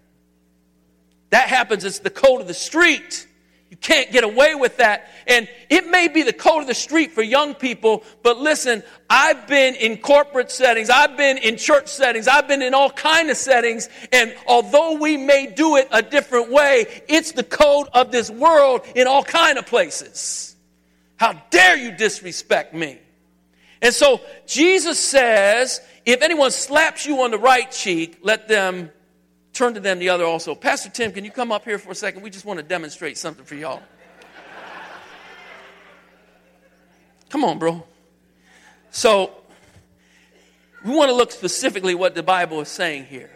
That 1.29 1.49
happens, 1.49 1.83
it's 1.83 1.99
the 1.99 2.09
code 2.09 2.41
of 2.41 2.47
the 2.47 2.53
street. 2.53 3.27
You 3.69 3.75
can't 3.75 4.11
get 4.11 4.23
away 4.23 4.55
with 4.55 4.77
that. 4.77 5.09
And 5.27 5.47
it 5.69 5.89
may 5.89 6.07
be 6.07 6.23
the 6.23 6.31
code 6.31 6.61
of 6.61 6.67
the 6.67 6.73
street 6.73 7.11
for 7.11 7.21
young 7.21 7.53
people, 7.53 8.03
but 8.23 8.37
listen, 8.37 8.81
I've 9.09 9.45
been 9.45 9.75
in 9.75 9.97
corporate 9.97 10.51
settings, 10.51 10.89
I've 10.89 11.17
been 11.17 11.37
in 11.37 11.57
church 11.57 11.89
settings, 11.89 12.29
I've 12.29 12.47
been 12.47 12.61
in 12.61 12.73
all 12.73 12.89
kind 12.89 13.29
of 13.29 13.35
settings, 13.35 13.89
and 14.13 14.33
although 14.47 14.93
we 14.93 15.17
may 15.17 15.47
do 15.47 15.75
it 15.75 15.89
a 15.91 16.01
different 16.01 16.49
way, 16.49 17.03
it's 17.09 17.33
the 17.33 17.43
code 17.43 17.87
of 17.93 18.09
this 18.09 18.31
world 18.31 18.85
in 18.95 19.05
all 19.05 19.23
kind 19.23 19.57
of 19.57 19.65
places. 19.65 20.55
How 21.17 21.33
dare 21.49 21.75
you 21.75 21.91
disrespect 21.91 22.73
me? 22.73 22.99
And 23.81 23.93
so 23.93 24.21
Jesus 24.45 24.99
says 24.99 25.81
if 26.07 26.21
anyone 26.21 26.51
slaps 26.51 27.05
you 27.05 27.21
on 27.23 27.31
the 27.31 27.37
right 27.37 27.69
cheek, 27.69 28.19
let 28.21 28.47
them 28.47 28.91
turn 29.51 29.73
to 29.73 29.81
them 29.81 29.99
the 29.99 30.07
other 30.07 30.23
also. 30.23 30.55
Pastor 30.55 30.89
Tim, 30.89 31.11
can 31.11 31.25
you 31.25 31.31
come 31.31 31.51
up 31.51 31.65
here 31.65 31.77
for 31.77 31.91
a 31.91 31.95
second? 31.95 32.21
We 32.21 32.29
just 32.29 32.45
want 32.45 32.59
to 32.59 32.63
demonstrate 32.63 33.17
something 33.17 33.43
for 33.43 33.55
y'all. 33.55 33.81
Come 37.29 37.43
on, 37.43 37.59
bro. 37.59 37.83
So, 38.89 39.31
we 40.85 40.95
want 40.95 41.09
to 41.09 41.15
look 41.15 41.31
specifically 41.31 41.93
what 41.93 42.15
the 42.15 42.23
Bible 42.23 42.61
is 42.61 42.69
saying 42.69 43.07
here. 43.07 43.29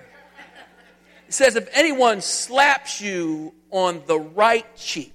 It 1.28 1.34
says, 1.34 1.58
if 1.58 1.68
anyone 1.74 2.22
slaps 2.22 3.02
you 3.02 3.54
on 3.70 4.02
the 4.06 4.18
right 4.18 4.66
cheek, 4.78 5.14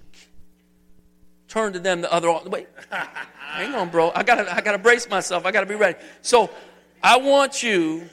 turn 1.49 1.73
to 1.73 1.79
them 1.79 2.00
the 2.00 2.12
other. 2.12 2.33
Wait, 2.47 2.69
hang 2.91 3.75
on, 3.75 3.88
bro. 3.91 4.12
I 4.15 4.23
gotta, 4.23 4.55
I 4.55 4.61
gotta 4.61 4.79
brace 4.79 5.09
myself. 5.09 5.47
I 5.47 5.50
gotta 5.50 5.67
be 5.67 5.75
ready. 5.75 5.99
So, 6.23 6.50
I 7.03 7.19
want 7.19 7.62
you 7.62 8.09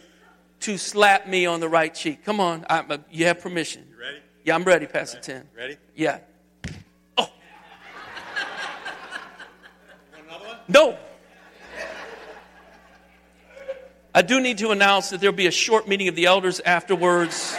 to 0.62 0.78
slap 0.78 1.28
me 1.28 1.46
on 1.46 1.60
the 1.60 1.70
right 1.70 1.94
cheek. 1.94 2.24
Come 2.24 2.40
on, 2.40 2.66
I, 2.70 2.80
uh, 2.80 2.98
you 3.12 3.26
have 3.26 3.42
permission. 3.42 3.86
You 3.90 4.00
ready? 4.00 4.18
Yeah, 4.44 4.56
I'm 4.56 4.64
ready, 4.64 4.86
Pastor 4.86 5.20
ten. 5.20 5.48
Ready? 5.56 5.78
Yeah. 5.96 6.20
Oh, 7.18 7.22
Want 10.14 10.26
another 10.28 10.46
one? 10.46 10.58
no. 10.68 10.98
I 14.16 14.22
do 14.22 14.40
need 14.40 14.60
to 14.60 14.70
announce 14.70 15.10
that 15.10 15.22
there'll 15.22 15.36
be 15.36 15.48
a 15.48 15.52
short 15.52 15.88
meeting 15.88 16.08
of 16.08 16.16
the 16.16 16.26
elders 16.26 16.60
afterwards 16.60 17.58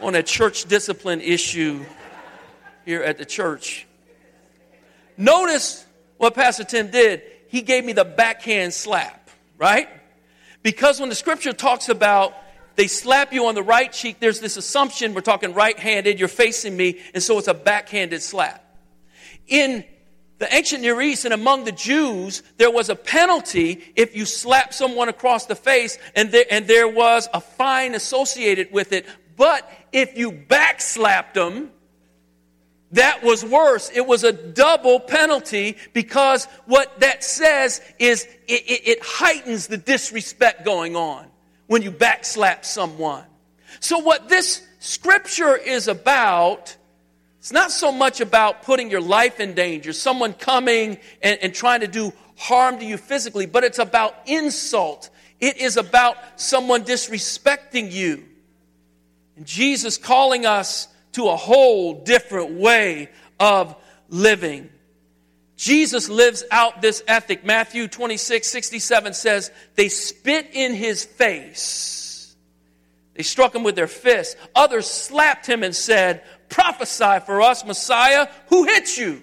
on 0.00 0.16
a 0.16 0.22
church 0.24 0.64
discipline 0.64 1.20
issue 1.20 1.84
here 2.84 3.00
at 3.00 3.18
the 3.18 3.24
church. 3.24 3.86
Notice 5.16 5.84
what 6.16 6.34
Pastor 6.34 6.64
Tim 6.64 6.90
did. 6.90 7.22
He 7.48 7.62
gave 7.62 7.84
me 7.84 7.92
the 7.92 8.04
backhand 8.04 8.74
slap, 8.74 9.30
right? 9.58 9.88
Because 10.62 10.98
when 11.00 11.08
the 11.08 11.14
scripture 11.14 11.52
talks 11.52 11.88
about 11.88 12.34
they 12.76 12.88
slap 12.88 13.32
you 13.32 13.46
on 13.46 13.54
the 13.54 13.62
right 13.62 13.92
cheek, 13.92 14.18
there's 14.18 14.40
this 14.40 14.56
assumption 14.56 15.14
we're 15.14 15.20
talking 15.20 15.54
right 15.54 15.78
handed, 15.78 16.18
you're 16.18 16.28
facing 16.28 16.76
me, 16.76 17.00
and 17.14 17.22
so 17.22 17.38
it's 17.38 17.48
a 17.48 17.54
backhanded 17.54 18.22
slap. 18.22 18.64
In 19.46 19.84
the 20.38 20.52
ancient 20.52 20.82
Near 20.82 21.00
East 21.00 21.24
and 21.24 21.32
among 21.32 21.64
the 21.64 21.72
Jews, 21.72 22.42
there 22.56 22.70
was 22.70 22.88
a 22.88 22.96
penalty 22.96 23.84
if 23.94 24.16
you 24.16 24.24
slapped 24.24 24.74
someone 24.74 25.08
across 25.08 25.46
the 25.46 25.54
face, 25.54 25.98
and 26.16 26.32
there, 26.32 26.46
and 26.50 26.66
there 26.66 26.88
was 26.88 27.28
a 27.32 27.40
fine 27.40 27.94
associated 27.94 28.72
with 28.72 28.92
it. 28.92 29.06
But 29.36 29.70
if 29.92 30.18
you 30.18 30.32
backslapped 30.32 31.34
them, 31.34 31.70
that 32.94 33.24
was 33.24 33.44
worse. 33.44 33.90
It 33.92 34.06
was 34.06 34.22
a 34.22 34.32
double 34.32 35.00
penalty 35.00 35.76
because 35.92 36.46
what 36.66 37.00
that 37.00 37.24
says 37.24 37.80
is 37.98 38.24
it, 38.46 38.62
it, 38.66 38.88
it 38.88 38.98
heightens 39.02 39.66
the 39.66 39.76
disrespect 39.76 40.64
going 40.64 40.94
on 40.94 41.26
when 41.66 41.82
you 41.82 41.90
backslap 41.90 42.64
someone. 42.64 43.24
So, 43.80 43.98
what 43.98 44.28
this 44.28 44.64
scripture 44.78 45.56
is 45.56 45.88
about, 45.88 46.76
it's 47.40 47.52
not 47.52 47.72
so 47.72 47.90
much 47.90 48.20
about 48.20 48.62
putting 48.62 48.92
your 48.92 49.00
life 49.00 49.40
in 49.40 49.54
danger, 49.54 49.92
someone 49.92 50.32
coming 50.32 50.98
and, 51.20 51.38
and 51.42 51.52
trying 51.52 51.80
to 51.80 51.88
do 51.88 52.12
harm 52.36 52.78
to 52.78 52.84
you 52.84 52.96
physically, 52.96 53.46
but 53.46 53.64
it's 53.64 53.80
about 53.80 54.14
insult. 54.26 55.10
It 55.40 55.56
is 55.56 55.76
about 55.76 56.16
someone 56.36 56.84
disrespecting 56.84 57.90
you. 57.90 58.24
And 59.36 59.46
Jesus 59.46 59.98
calling 59.98 60.46
us 60.46 60.86
to 61.14 61.28
a 61.28 61.36
whole 61.36 62.04
different 62.04 62.52
way 62.52 63.10
of 63.40 63.74
living. 64.08 64.70
Jesus 65.56 66.08
lives 66.08 66.44
out 66.50 66.82
this 66.82 67.02
ethic. 67.06 67.44
Matthew 67.44 67.88
26, 67.88 68.46
67 68.46 69.14
says, 69.14 69.50
They 69.76 69.88
spit 69.88 70.50
in 70.52 70.74
his 70.74 71.04
face. 71.04 72.34
They 73.14 73.22
struck 73.22 73.54
him 73.54 73.62
with 73.62 73.76
their 73.76 73.86
fists. 73.86 74.36
Others 74.54 74.90
slapped 74.90 75.46
him 75.46 75.62
and 75.62 75.74
said, 75.74 76.24
Prophesy 76.48 77.20
for 77.24 77.42
us, 77.42 77.64
Messiah, 77.64 78.28
who 78.48 78.64
hit 78.64 78.96
you? 78.96 79.22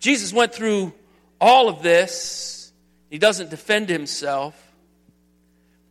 Jesus 0.00 0.32
went 0.32 0.52
through 0.52 0.92
all 1.40 1.68
of 1.68 1.82
this. 1.82 2.72
He 3.10 3.18
doesn't 3.18 3.50
defend 3.50 3.88
himself. 3.88 4.60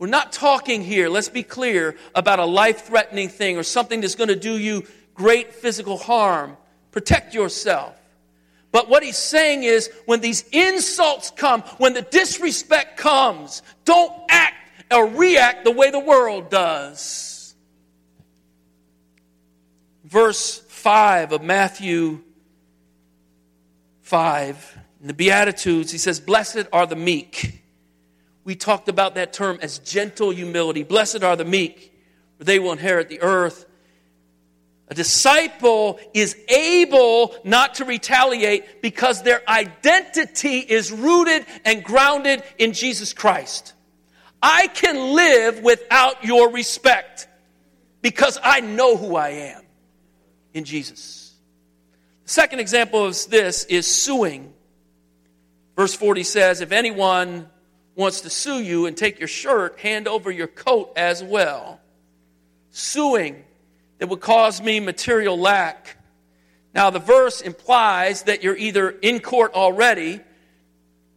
We're 0.06 0.12
not 0.12 0.32
talking 0.32 0.84
here, 0.84 1.10
let's 1.10 1.30
be 1.30 1.42
clear, 1.42 1.96
about 2.14 2.38
a 2.38 2.46
life 2.46 2.86
threatening 2.86 3.28
thing 3.28 3.58
or 3.58 3.64
something 3.64 4.02
that's 4.02 4.14
going 4.14 4.28
to 4.28 4.36
do 4.36 4.56
you 4.56 4.86
great 5.16 5.56
physical 5.56 5.98
harm. 5.98 6.58
Protect 6.92 7.34
yourself. 7.34 8.00
But 8.72 8.88
what 8.88 9.02
he's 9.02 9.18
saying 9.18 9.64
is 9.64 9.90
when 10.06 10.22
these 10.22 10.44
insults 10.52 11.32
come, 11.32 11.64
when 11.80 11.96
the 11.96 12.04
disrespect 12.04 12.98
comes, 12.98 13.64
don't 13.84 14.14
act 14.30 14.54
or 14.92 15.08
react 15.08 15.64
the 15.64 15.72
way 15.72 15.90
the 15.90 15.98
world 15.98 16.52
does. 16.52 17.56
Verse 20.04 20.60
5 20.60 21.32
of 21.32 21.42
Matthew 21.42 22.22
5, 24.04 24.78
in 25.02 25.08
the 25.08 25.16
Beatitudes, 25.16 25.92
he 25.92 25.98
says, 25.98 26.20
Blessed 26.20 26.68
are 26.72 26.86
the 26.86 26.96
meek. 26.96 27.65
We 28.46 28.56
talked 28.56 28.88
about 28.88 29.16
that 29.16 29.34
term 29.34 29.58
as 29.62 29.80
gentle 29.80 30.30
humility. 30.30 30.84
Blessed 30.84 31.24
are 31.24 31.36
the 31.36 31.44
meek, 31.44 31.92
for 32.38 32.44
they 32.44 32.60
will 32.60 32.72
inherit 32.72 33.10
the 33.10 33.22
earth. 33.22 33.66
A 34.88 34.94
disciple 34.94 36.00
is 36.14 36.38
able 36.48 37.36
not 37.44 37.76
to 37.76 37.86
retaliate 37.86 38.84
because 38.84 39.24
their 39.24 39.42
identity 39.50 40.60
is 40.60 40.92
rooted 40.92 41.44
and 41.66 41.84
grounded 41.84 42.44
in 42.60 42.74
Jesus 42.74 43.12
Christ. 43.14 43.74
I 44.44 44.68
can 44.68 45.16
live 45.16 45.64
without 45.64 46.24
your 46.24 46.52
respect 46.52 47.28
because 48.04 48.38
I 48.44 48.60
know 48.60 48.96
who 48.96 49.16
I 49.16 49.30
am 49.30 49.64
in 50.54 50.66
Jesus. 50.66 51.34
The 52.26 52.30
second 52.30 52.60
example 52.60 53.06
of 53.06 53.18
this 53.32 53.64
is 53.64 53.88
suing. 53.88 54.54
Verse 55.76 55.96
40 55.96 56.22
says, 56.22 56.62
If 56.62 56.72
anyone 56.72 57.50
wants 57.96 58.22
to 58.22 58.30
sue 58.30 58.60
you 58.60 58.86
and 58.86 58.96
take 58.96 59.20
your 59.20 59.28
shirt, 59.28 59.80
hand 59.80 60.08
over 60.08 60.30
your 60.30 60.48
coat 60.48 60.94
as 60.96 61.24
well. 61.24 61.80
Suing 62.72 63.44
that 64.00 64.10
would 64.10 64.20
cause 64.20 64.62
me 64.62 64.80
material 64.80 65.38
lack. 65.40 65.98
Now, 66.74 66.90
the 66.90 67.00
verse 67.00 67.40
implies 67.42 68.24
that 68.24 68.44
you're 68.44 68.58
either 68.58 68.90
in 68.90 69.22
court 69.22 69.54
already 69.54 70.20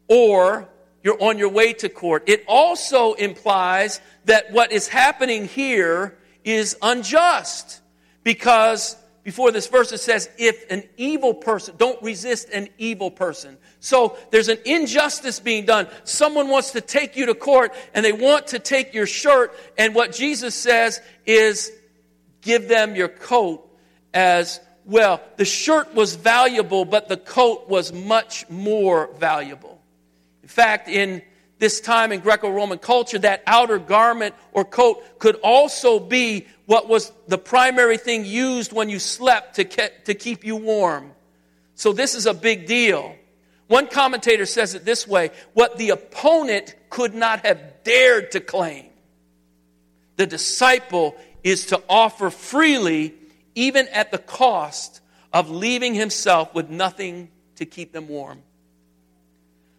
or 0.06 0.68
you're 1.02 1.20
on 1.20 1.38
your 1.38 1.48
way 1.48 1.72
to 1.74 1.88
court. 1.88 2.28
It 2.28 2.44
also 2.46 3.14
implies 3.14 4.00
that 4.26 4.52
what 4.52 4.70
is 4.70 4.88
happening 4.88 5.46
here 5.46 6.16
is 6.44 6.76
unjust 6.80 7.80
because 8.22 8.96
before 9.28 9.52
this 9.52 9.66
verse 9.66 9.92
it 9.92 9.98
says, 9.98 10.30
if 10.38 10.70
an 10.70 10.82
evil 10.96 11.34
person, 11.34 11.74
don't 11.76 12.02
resist 12.02 12.48
an 12.48 12.66
evil 12.78 13.10
person. 13.10 13.58
So 13.78 14.16
there's 14.30 14.48
an 14.48 14.56
injustice 14.64 15.38
being 15.38 15.66
done. 15.66 15.86
Someone 16.04 16.48
wants 16.48 16.70
to 16.70 16.80
take 16.80 17.14
you 17.14 17.26
to 17.26 17.34
court 17.34 17.74
and 17.92 18.02
they 18.02 18.12
want 18.12 18.46
to 18.46 18.58
take 18.58 18.94
your 18.94 19.04
shirt. 19.04 19.54
And 19.76 19.94
what 19.94 20.14
Jesus 20.14 20.54
says 20.54 21.02
is, 21.26 21.70
give 22.40 22.68
them 22.68 22.96
your 22.96 23.08
coat 23.08 23.70
as 24.14 24.60
well. 24.86 25.20
The 25.36 25.44
shirt 25.44 25.94
was 25.94 26.14
valuable, 26.16 26.86
but 26.86 27.08
the 27.08 27.18
coat 27.18 27.68
was 27.68 27.92
much 27.92 28.48
more 28.48 29.10
valuable. 29.18 29.78
In 30.42 30.48
fact, 30.48 30.88
in 30.88 31.20
this 31.58 31.80
time 31.80 32.12
in 32.12 32.20
Greco 32.20 32.50
Roman 32.50 32.78
culture, 32.78 33.18
that 33.18 33.42
outer 33.46 33.78
garment 33.78 34.34
or 34.52 34.64
coat 34.64 35.18
could 35.18 35.36
also 35.36 35.98
be 35.98 36.46
what 36.66 36.88
was 36.88 37.12
the 37.26 37.38
primary 37.38 37.96
thing 37.96 38.24
used 38.24 38.72
when 38.72 38.88
you 38.88 38.98
slept 38.98 39.56
to, 39.56 39.64
ke- 39.64 40.04
to 40.04 40.14
keep 40.14 40.44
you 40.44 40.56
warm. 40.56 41.12
So, 41.74 41.92
this 41.92 42.14
is 42.14 42.26
a 42.26 42.34
big 42.34 42.66
deal. 42.66 43.14
One 43.68 43.86
commentator 43.86 44.46
says 44.46 44.74
it 44.74 44.84
this 44.84 45.06
way 45.06 45.30
what 45.54 45.76
the 45.78 45.90
opponent 45.90 46.74
could 46.90 47.14
not 47.14 47.44
have 47.44 47.84
dared 47.84 48.32
to 48.32 48.40
claim, 48.40 48.86
the 50.16 50.26
disciple 50.26 51.16
is 51.44 51.66
to 51.66 51.82
offer 51.88 52.30
freely, 52.30 53.14
even 53.54 53.88
at 53.88 54.10
the 54.10 54.18
cost 54.18 55.00
of 55.32 55.50
leaving 55.50 55.94
himself 55.94 56.54
with 56.54 56.70
nothing 56.70 57.30
to 57.56 57.66
keep 57.66 57.92
them 57.92 58.08
warm. 58.08 58.42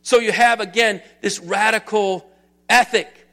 So 0.09 0.17
you 0.17 0.31
have 0.31 0.59
again 0.59 1.03
this 1.21 1.37
radical 1.37 2.27
ethic. 2.67 3.27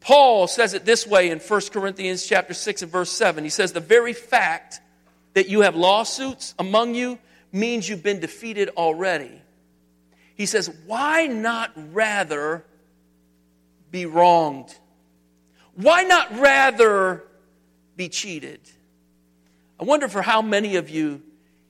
Paul 0.00 0.46
says 0.46 0.72
it 0.72 0.86
this 0.86 1.06
way 1.06 1.28
in 1.28 1.38
1 1.38 1.60
Corinthians 1.70 2.26
chapter 2.26 2.54
6 2.54 2.80
and 2.80 2.90
verse 2.90 3.10
7. 3.10 3.44
He 3.44 3.50
says 3.50 3.72
the 3.72 3.80
very 3.80 4.14
fact 4.14 4.80
that 5.34 5.50
you 5.50 5.60
have 5.60 5.76
lawsuits 5.76 6.54
among 6.58 6.94
you 6.94 7.18
means 7.52 7.86
you've 7.86 8.02
been 8.02 8.20
defeated 8.20 8.70
already. 8.74 9.30
He 10.34 10.46
says, 10.46 10.74
why 10.86 11.26
not 11.26 11.72
rather 11.92 12.64
be 13.90 14.06
wronged? 14.06 14.74
Why 15.74 16.04
not 16.04 16.38
rather 16.38 17.22
be 17.96 18.08
cheated? 18.08 18.60
I 19.78 19.84
wonder 19.84 20.08
for 20.08 20.22
how 20.22 20.40
many 20.40 20.76
of 20.76 20.88
you 20.88 21.20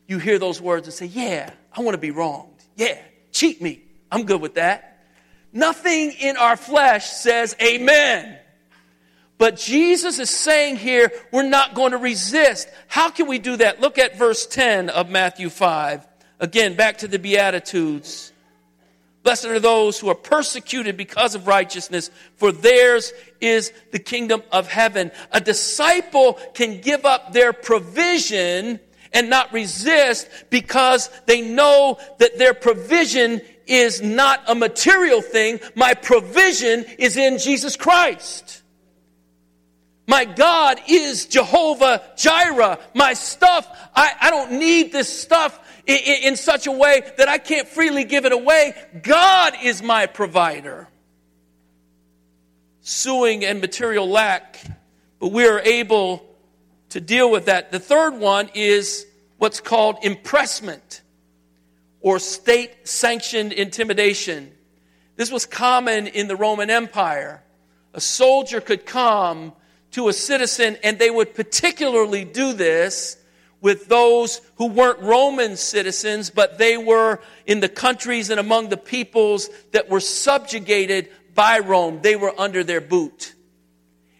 you 0.06 0.18
hear 0.20 0.38
those 0.38 0.60
words 0.60 0.86
and 0.86 0.94
say, 0.94 1.06
Yeah, 1.06 1.50
I 1.72 1.80
want 1.80 1.94
to 1.94 2.00
be 2.00 2.12
wronged. 2.12 2.62
Yeah, 2.76 2.96
cheat 3.32 3.60
me. 3.60 3.82
I'm 4.10 4.24
good 4.24 4.40
with 4.40 4.54
that. 4.54 5.02
Nothing 5.52 6.12
in 6.12 6.36
our 6.36 6.56
flesh 6.56 7.06
says 7.06 7.56
amen. 7.62 8.38
But 9.38 9.56
Jesus 9.56 10.18
is 10.18 10.30
saying 10.30 10.76
here, 10.76 11.12
we're 11.30 11.42
not 11.42 11.74
going 11.74 11.92
to 11.92 11.98
resist. 11.98 12.68
How 12.88 13.10
can 13.10 13.26
we 13.26 13.38
do 13.38 13.56
that? 13.56 13.80
Look 13.80 13.98
at 13.98 14.16
verse 14.18 14.46
10 14.46 14.88
of 14.88 15.10
Matthew 15.10 15.50
5. 15.50 16.06
Again, 16.40 16.74
back 16.74 16.98
to 16.98 17.08
the 17.08 17.18
Beatitudes. 17.18 18.32
Blessed 19.22 19.46
are 19.46 19.60
those 19.60 19.98
who 19.98 20.08
are 20.08 20.14
persecuted 20.14 20.96
because 20.96 21.34
of 21.34 21.48
righteousness, 21.48 22.10
for 22.36 22.52
theirs 22.52 23.12
is 23.40 23.72
the 23.90 23.98
kingdom 23.98 24.42
of 24.52 24.68
heaven. 24.68 25.10
A 25.32 25.40
disciple 25.40 26.34
can 26.54 26.80
give 26.80 27.04
up 27.04 27.32
their 27.32 27.52
provision 27.52 28.78
and 29.12 29.28
not 29.28 29.52
resist 29.52 30.28
because 30.48 31.10
they 31.26 31.40
know 31.40 31.98
that 32.18 32.38
their 32.38 32.54
provision 32.54 33.40
is 33.66 34.02
not 34.02 34.42
a 34.46 34.55
material 34.55 35.20
thing. 35.20 35.61
My 35.74 35.94
provision 35.94 36.85
is 36.98 37.16
in 37.16 37.38
Jesus 37.38 37.76
Christ. 37.76 38.62
My 40.07 40.24
God 40.24 40.81
is 40.88 41.26
Jehovah 41.26 42.02
Jireh. 42.16 42.79
My 42.94 43.14
stuff, 43.14 43.66
I, 43.94 44.12
I 44.20 44.31
don't 44.31 44.52
need 44.52 44.92
this 44.92 45.20
stuff 45.20 45.59
in, 45.85 45.98
in 45.98 46.37
such 46.37 46.66
a 46.66 46.72
way 46.72 47.02
that 47.18 47.29
I 47.29 47.38
can't 47.38 47.66
freely 47.66 48.05
give 48.05 48.24
it 48.24 48.33
away. 48.33 48.74
God 49.02 49.55
is 49.62 49.83
my 49.83 50.07
provider. 50.07 50.88
Suing 52.83 53.44
and 53.44 53.61
material 53.61 54.09
lack, 54.09 54.64
but 55.18 55.33
we 55.33 55.44
are 55.44 55.59
able 55.59 56.24
to 56.90 57.00
deal 57.00 57.29
with 57.29 57.46
that. 57.46 57.72
The 57.72 57.81
third 57.81 58.14
one 58.14 58.48
is 58.55 59.07
what's 59.38 59.61
called 59.61 59.98
impressment 60.02 61.02
or 62.06 62.20
state 62.20 62.86
sanctioned 62.86 63.52
intimidation. 63.52 64.48
This 65.16 65.28
was 65.28 65.44
common 65.44 66.06
in 66.06 66.28
the 66.28 66.36
Roman 66.36 66.70
Empire. 66.70 67.42
A 67.94 68.00
soldier 68.00 68.60
could 68.60 68.86
come 68.86 69.52
to 69.90 70.06
a 70.06 70.12
citizen, 70.12 70.76
and 70.84 71.00
they 71.00 71.10
would 71.10 71.34
particularly 71.34 72.24
do 72.24 72.52
this 72.52 73.16
with 73.60 73.88
those 73.88 74.40
who 74.54 74.68
weren't 74.68 75.00
Roman 75.00 75.56
citizens, 75.56 76.30
but 76.30 76.58
they 76.58 76.76
were 76.76 77.18
in 77.44 77.58
the 77.58 77.68
countries 77.68 78.30
and 78.30 78.38
among 78.38 78.68
the 78.68 78.76
peoples 78.76 79.50
that 79.72 79.88
were 79.88 79.98
subjugated 79.98 81.08
by 81.34 81.58
Rome. 81.58 81.98
They 82.02 82.14
were 82.14 82.32
under 82.38 82.62
their 82.62 82.80
boot. 82.80 83.34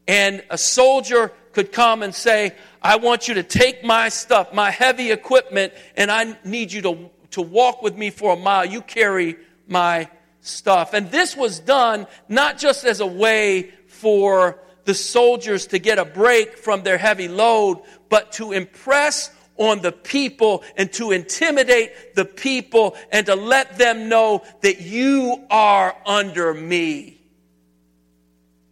And 0.09 0.42
a 0.51 0.59
soldier 0.59 1.33
could 1.53 1.70
come 1.70 2.03
and 2.03 2.12
say, 2.12 2.57
I 2.83 2.96
want 2.96 3.29
you 3.29 3.35
to 3.35 3.44
take 3.44 3.83
my 3.83 4.09
stuff, 4.09 4.53
my 4.53 4.72
heavy 4.72 5.12
equipment, 5.12 5.72
and 5.96 6.11
I 6.11 6.37
need 6.44 6.72
you 6.72 6.83
to, 6.83 7.11
to 7.31 7.43
walk 7.43 7.83
with 7.83 7.97
me 7.97 8.11
for 8.11 8.35
a 8.35 8.37
mile. 8.37 8.65
You 8.65 8.83
carry 8.83 9.37
my 9.67 10.09
stuff. 10.41 10.95
And 10.95 11.11
this 11.11 11.37
was 11.37 11.61
done 11.61 12.07
not 12.29 12.59
just 12.59 12.85
as 12.85 13.01
a 13.01 13.07
way 13.07 13.71
for 13.89 14.59
the 14.85 14.95
soldiers 14.95 15.67
to 15.69 15.79
get 15.79 15.99
a 15.99 16.05
break 16.05 16.57
from 16.57 16.83
their 16.83 16.99
heavy 16.99 17.29
load, 17.29 17.83
but 18.09 18.33
to 18.33 18.53
impress 18.53 19.31
on 19.57 19.81
the 19.81 19.93
people 19.93 20.62
and 20.77 20.93
to 20.93 21.12
intimidate 21.12 22.15
the 22.15 22.25
people 22.25 22.97
and 23.11 23.27
to 23.27 23.35
let 23.35 23.79
them 23.79 24.09
know 24.09 24.43
that 24.61 24.81
you 24.81 25.45
are 25.51 25.97
under 26.07 26.55
me. 26.55 27.21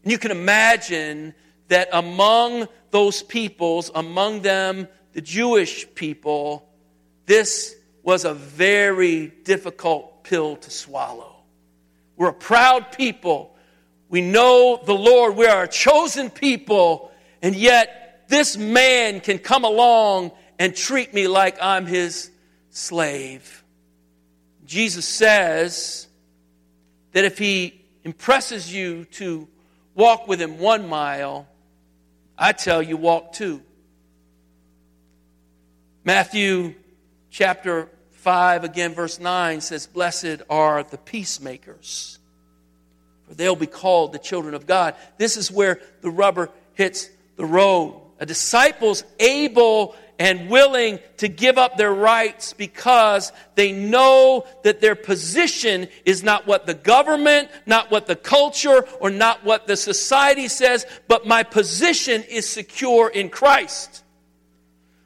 And 0.02 0.12
you 0.12 0.18
can 0.18 0.30
imagine 0.30 1.34
that 1.68 1.88
among 1.92 2.68
those 2.90 3.22
peoples, 3.22 3.90
among 3.94 4.42
them 4.42 4.86
the 5.14 5.20
Jewish 5.20 5.86
people, 5.94 6.68
this 7.26 7.74
was 8.04 8.24
a 8.24 8.34
very 8.34 9.26
difficult 9.26 10.22
pill 10.22 10.56
to 10.56 10.70
swallow. 10.70 11.34
We're 12.16 12.28
a 12.28 12.32
proud 12.32 12.92
people 12.92 13.54
we 14.14 14.20
know 14.20 14.80
the 14.84 14.94
Lord. 14.94 15.34
We 15.34 15.46
are 15.46 15.64
a 15.64 15.68
chosen 15.68 16.30
people. 16.30 17.10
And 17.42 17.54
yet, 17.56 18.26
this 18.28 18.56
man 18.56 19.18
can 19.18 19.38
come 19.38 19.64
along 19.64 20.30
and 20.56 20.72
treat 20.76 21.12
me 21.12 21.26
like 21.26 21.58
I'm 21.60 21.84
his 21.84 22.30
slave. 22.70 23.64
Jesus 24.66 25.04
says 25.04 26.06
that 27.10 27.24
if 27.24 27.38
he 27.38 27.84
impresses 28.04 28.72
you 28.72 29.04
to 29.06 29.48
walk 29.96 30.28
with 30.28 30.40
him 30.40 30.60
one 30.60 30.88
mile, 30.88 31.48
I 32.38 32.52
tell 32.52 32.82
you, 32.82 32.96
walk 32.96 33.32
two. 33.32 33.62
Matthew 36.04 36.74
chapter 37.30 37.88
5, 38.24 38.64
again, 38.64 38.94
verse 38.94 39.20
9 39.20 39.60
says, 39.60 39.86
Blessed 39.86 40.42
are 40.50 40.82
the 40.82 40.98
peacemakers 40.98 42.18
for 43.26 43.34
they'll 43.34 43.56
be 43.56 43.66
called 43.66 44.12
the 44.12 44.18
children 44.18 44.54
of 44.54 44.66
God. 44.66 44.94
This 45.18 45.36
is 45.36 45.50
where 45.50 45.80
the 46.02 46.10
rubber 46.10 46.50
hits 46.74 47.08
the 47.36 47.46
road. 47.46 48.00
A 48.20 48.26
disciple's 48.26 49.02
able 49.18 49.96
and 50.18 50.48
willing 50.48 51.00
to 51.16 51.26
give 51.26 51.58
up 51.58 51.76
their 51.76 51.92
rights 51.92 52.52
because 52.52 53.32
they 53.56 53.72
know 53.72 54.46
that 54.62 54.80
their 54.80 54.94
position 54.94 55.88
is 56.04 56.22
not 56.22 56.46
what 56.46 56.66
the 56.66 56.74
government, 56.74 57.48
not 57.66 57.90
what 57.90 58.06
the 58.06 58.14
culture, 58.14 58.86
or 59.00 59.10
not 59.10 59.44
what 59.44 59.66
the 59.66 59.76
society 59.76 60.46
says, 60.46 60.86
but 61.08 61.26
my 61.26 61.42
position 61.42 62.22
is 62.24 62.48
secure 62.48 63.08
in 63.08 63.28
Christ. 63.28 64.03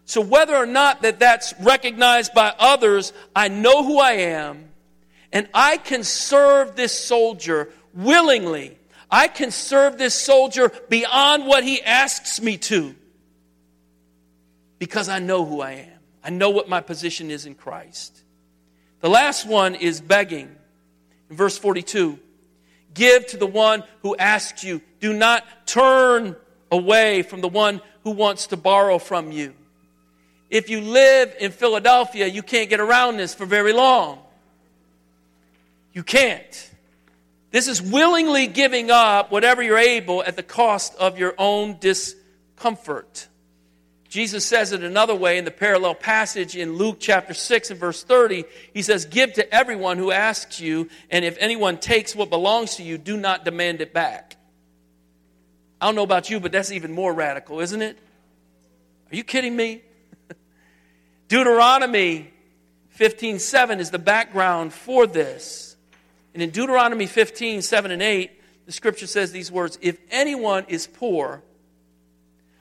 So 0.09 0.23
whether 0.23 0.57
or 0.57 0.65
not 0.65 1.03
that 1.03 1.19
that's 1.19 1.53
recognized 1.61 2.33
by 2.33 2.55
others, 2.59 3.13
I 3.37 3.49
know 3.49 3.85
who 3.85 3.99
I 3.99 4.13
am, 4.13 4.71
and 5.35 5.47
I 5.53 5.77
can 5.77 6.03
serve 6.03 6.77
this 6.77 6.99
soldier 6.99 7.69
willingly. 7.93 8.79
I 9.11 9.29
can 9.29 9.51
serve 9.51 9.99
this 9.99 10.15
soldier 10.15 10.73
beyond 10.89 11.47
what 11.47 11.63
he 11.63 11.83
asks 11.83 12.41
me 12.41 12.57
to 12.57 12.95
because 14.79 15.11
I 15.11 15.19
know 15.19 15.45
who 15.45 15.61
I 15.61 15.73
am. 15.73 15.99
I 16.25 16.31
know 16.31 16.49
what 16.49 16.71
my 16.71 16.81
position 16.81 17.31
is 17.31 17.45
in 17.45 17.55
Christ. 17.55 18.23
The 19.01 19.11
last 19.11 19.47
one 19.47 19.75
is 19.75 20.01
begging. 20.01 20.49
In 21.29 21.37
verse 21.37 21.59
42, 21.59 22.19
give 22.95 23.27
to 23.27 23.37
the 23.37 23.47
one 23.47 23.85
who 24.01 24.17
asks 24.17 24.65
you. 24.65 24.81
Do 25.01 25.13
not 25.13 25.45
turn 25.67 26.35
away 26.73 27.21
from 27.21 27.43
the 27.43 27.49
one 27.49 27.83
who 28.05 28.13
wants 28.13 28.47
to 28.49 28.57
borrow 28.57 28.99
from 28.99 29.33
you. 29.33 29.53
If 30.51 30.71
you 30.71 30.81
live 30.81 31.35
in 31.41 31.53
Philadelphia, 31.53 32.27
you 32.27 32.43
can't 32.43 32.71
get 32.71 32.81
around 32.81 33.19
this 33.19 33.35
for 33.35 33.45
very 33.45 33.73
long. 33.73 34.19
You 35.93 36.03
can't. 36.03 36.71
This 37.51 37.69
is 37.69 37.81
willingly 37.81 38.47
giving 38.47 38.91
up 38.91 39.31
whatever 39.31 39.63
you're 39.63 39.79
able 39.79 40.23
at 40.23 40.37
the 40.37 40.43
cost 40.43 40.95
of 40.97 41.19
your 41.19 41.35
own 41.39 41.79
discomfort. 41.81 43.29
Jesus 44.09 44.47
says 44.47 44.73
it 44.73 44.83
another 44.83 45.15
way 45.15 45.37
in 45.37 45.45
the 45.45 45.51
parallel 45.51 45.95
passage 45.95 46.57
in 46.57 46.77
Luke 46.77 46.97
chapter 46.99 47.35
6 47.35 47.71
and 47.71 47.79
verse 47.81 48.03
30. 48.03 48.45
He 48.73 48.81
says, 48.81 49.05
Give 49.05 49.33
to 49.35 49.55
everyone 49.55 49.99
who 49.99 50.11
asks 50.11 50.61
you, 50.61 50.89
and 51.11 51.25
if 51.25 51.37
anyone 51.39 51.77
takes 51.77 52.17
what 52.17 52.31
belongs 52.31 52.77
to 52.77 52.83
you, 52.83 52.97
do 52.97 53.19
not 53.19 53.45
demand 53.45 53.83
it 53.83 53.93
back. 53.93 54.37
I 55.81 55.87
don't 55.87 55.95
know 55.95 56.03
about 56.03 56.31
you, 56.31 56.41
but 56.41 56.53
that's 56.53 56.73
even 56.73 56.93
more 56.93 57.13
radical, 57.13 57.61
isn't 57.61 57.83
it? 57.83 57.99
Are 59.13 59.17
you 59.17 59.25
kidding 59.25 59.55
me? 59.55 59.83
Deuteronomy 61.29 62.33
15:7 62.89 63.81
is 63.81 63.91
the 63.91 63.99
background 63.99 64.73
for 64.73 65.07
this. 65.07 65.77
And 66.35 66.43
in 66.43 66.51
Deuteronomy 66.51 67.07
15, 67.07 67.63
7 67.63 67.91
and 67.91 68.03
8, 68.03 68.31
the 68.67 68.73
scripture 68.73 69.07
says 69.07 69.33
these 69.33 69.53
words 69.53 69.79
If 69.81 69.99
anyone 70.11 70.65
is 70.69 70.87
poor 70.87 71.43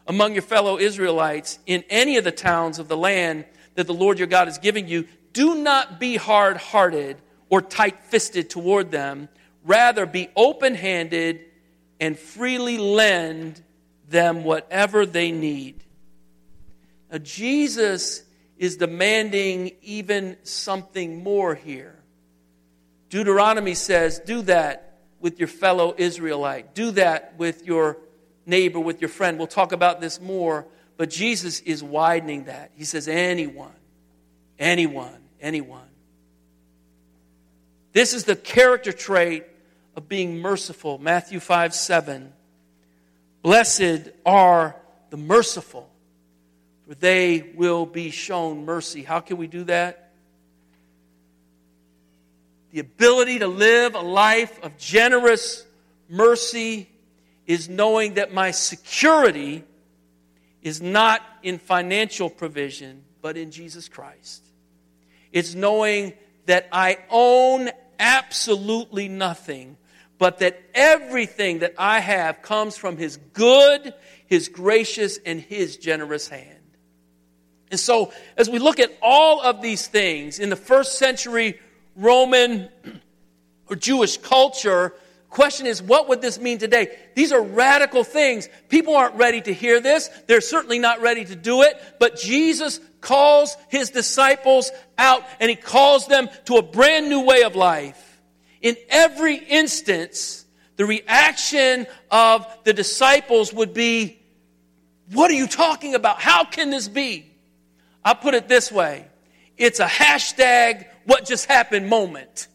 among 0.05 0.33
your 0.33 0.41
fellow 0.41 0.77
Israelites 0.77 1.59
in 1.65 1.83
any 1.89 2.17
of 2.17 2.23
the 2.23 2.31
towns 2.31 2.79
of 2.79 2.87
the 2.87 2.97
land 2.97 3.45
that 3.75 3.87
the 3.87 3.93
Lord 3.93 4.19
your 4.19 4.27
God 4.27 4.47
is 4.47 4.57
giving 4.57 4.87
you, 4.87 5.07
do 5.33 5.55
not 5.55 5.99
be 5.99 6.15
hard 6.17 6.57
hearted 6.57 7.17
or 7.49 7.61
tight 7.61 7.99
fisted 8.05 8.49
toward 8.49 8.91
them. 8.91 9.29
Rather, 9.63 10.05
be 10.05 10.29
open 10.35 10.75
handed 10.75 11.41
and 11.99 12.17
freely 12.17 12.77
lend 12.77 13.61
them 14.09 14.43
whatever 14.43 15.05
they 15.05 15.31
need. 15.31 15.83
Now, 17.11 17.17
Jesus 17.19 18.23
is 18.57 18.77
demanding 18.77 19.71
even 19.81 20.37
something 20.43 21.23
more 21.23 21.55
here. 21.55 21.95
Deuteronomy 23.09 23.73
says, 23.73 24.19
do 24.19 24.41
that 24.43 24.99
with 25.19 25.39
your 25.39 25.47
fellow 25.47 25.93
Israelite. 25.97 26.75
Do 26.75 26.91
that 26.91 27.35
with 27.37 27.65
your 27.65 27.97
neighbor, 28.45 28.79
with 28.79 29.01
your 29.01 29.09
friend. 29.09 29.37
We'll 29.37 29.47
talk 29.47 29.71
about 29.71 30.01
this 30.01 30.19
more, 30.19 30.65
but 30.97 31.09
Jesus 31.09 31.59
is 31.61 31.83
widening 31.83 32.45
that. 32.45 32.71
He 32.75 32.85
says, 32.85 33.07
anyone, 33.07 33.75
anyone, 34.59 35.21
anyone. 35.39 35.87
This 37.93 38.13
is 38.13 38.25
the 38.25 38.35
character 38.35 38.91
trait 38.91 39.45
of 39.95 40.07
being 40.07 40.39
merciful. 40.39 40.99
Matthew 40.99 41.39
5 41.39 41.73
7. 41.73 42.33
Blessed 43.41 44.09
are 44.25 44.75
the 45.09 45.17
merciful, 45.17 45.89
for 46.87 46.95
they 46.95 47.51
will 47.55 47.85
be 47.85 48.11
shown 48.11 48.65
mercy. 48.65 49.03
How 49.03 49.19
can 49.19 49.37
we 49.37 49.47
do 49.47 49.65
that? 49.65 50.07
the 52.71 52.81
ability 52.81 53.39
to 53.39 53.47
live 53.47 53.95
a 53.95 54.01
life 54.01 54.61
of 54.63 54.77
generous 54.77 55.65
mercy 56.09 56.89
is 57.45 57.69
knowing 57.69 58.15
that 58.15 58.33
my 58.33 58.51
security 58.51 59.63
is 60.61 60.81
not 60.81 61.21
in 61.43 61.57
financial 61.59 62.29
provision, 62.29 63.03
but 63.21 63.37
in 63.37 63.51
Jesus 63.51 63.87
Christ. 63.87 64.43
It's 65.31 65.55
knowing 65.55 66.13
that 66.45 66.67
I 66.71 66.99
own 67.09 67.69
absolutely 67.99 69.07
nothing, 69.07 69.77
but 70.17 70.39
that 70.39 70.61
everything 70.73 71.59
that 71.59 71.73
I 71.77 71.99
have 71.99 72.41
comes 72.41 72.75
from 72.75 72.97
His 72.97 73.17
good, 73.33 73.93
His 74.27 74.49
gracious, 74.49 75.17
and 75.25 75.39
His 75.39 75.77
generous 75.77 76.27
hand. 76.27 76.56
And 77.69 77.79
so, 77.79 78.13
as 78.37 78.49
we 78.49 78.59
look 78.59 78.79
at 78.79 78.91
all 79.01 79.41
of 79.41 79.61
these 79.61 79.87
things 79.87 80.39
in 80.39 80.49
the 80.49 80.55
first 80.55 80.97
century 80.97 81.59
Roman 81.95 82.69
or 83.67 83.75
Jewish 83.75 84.17
culture, 84.17 84.93
question 85.29 85.67
is, 85.67 85.81
what 85.81 86.07
would 86.07 86.21
this 86.21 86.39
mean 86.39 86.59
today? 86.59 86.97
These 87.15 87.31
are 87.31 87.41
radical 87.41 88.03
things. 88.03 88.47
People 88.69 88.95
aren't 88.95 89.15
ready 89.15 89.41
to 89.41 89.53
hear 89.53 89.81
this. 89.81 90.09
They're 90.27 90.41
certainly 90.41 90.79
not 90.79 91.01
ready 91.01 91.25
to 91.25 91.35
do 91.35 91.63
it. 91.63 91.81
But 91.99 92.17
Jesus 92.17 92.79
calls 93.01 93.57
his 93.67 93.89
disciples 93.89 94.71
out 94.97 95.23
and 95.39 95.49
he 95.49 95.55
calls 95.55 96.07
them 96.07 96.29
to 96.45 96.55
a 96.55 96.61
brand 96.61 97.09
new 97.09 97.21
way 97.21 97.43
of 97.43 97.55
life. 97.55 98.21
In 98.61 98.77
every 98.89 99.35
instance, 99.35 100.45
the 100.77 100.85
reaction 100.85 101.87
of 102.09 102.47
the 102.63 102.73
disciples 102.73 103.53
would 103.53 103.73
be, 103.73 104.19
What 105.11 105.29
are 105.29 105.35
you 105.35 105.47
talking 105.47 105.95
about? 105.95 106.19
How 106.21 106.45
can 106.45 106.69
this 106.69 106.87
be? 106.87 107.31
I'll 108.07 108.15
put 108.15 108.35
it 108.35 108.47
this 108.47 108.71
way 108.71 109.05
it's 109.57 109.81
a 109.81 109.85
hashtag 109.85 110.85
what 111.03 111.25
just 111.25 111.45
happened 111.45 111.89
moment. 111.89 112.47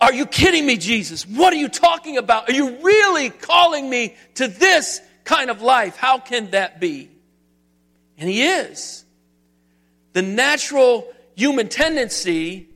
Are 0.00 0.12
you 0.12 0.26
kidding 0.26 0.64
me, 0.64 0.76
Jesus? 0.76 1.26
What 1.26 1.52
are 1.52 1.56
you 1.56 1.68
talking 1.68 2.18
about? 2.18 2.48
Are 2.48 2.52
you 2.52 2.76
really 2.80 3.30
calling 3.30 3.90
me 3.90 4.14
to 4.34 4.46
this 4.46 5.00
kind 5.24 5.50
of 5.50 5.60
life? 5.60 5.96
How 5.96 6.18
can 6.18 6.52
that 6.52 6.78
be? 6.78 7.10
And 8.16 8.28
He 8.28 8.44
is. 8.44 9.04
The 10.12 10.22
natural 10.22 11.12
human 11.34 11.68
tendency 11.68 12.68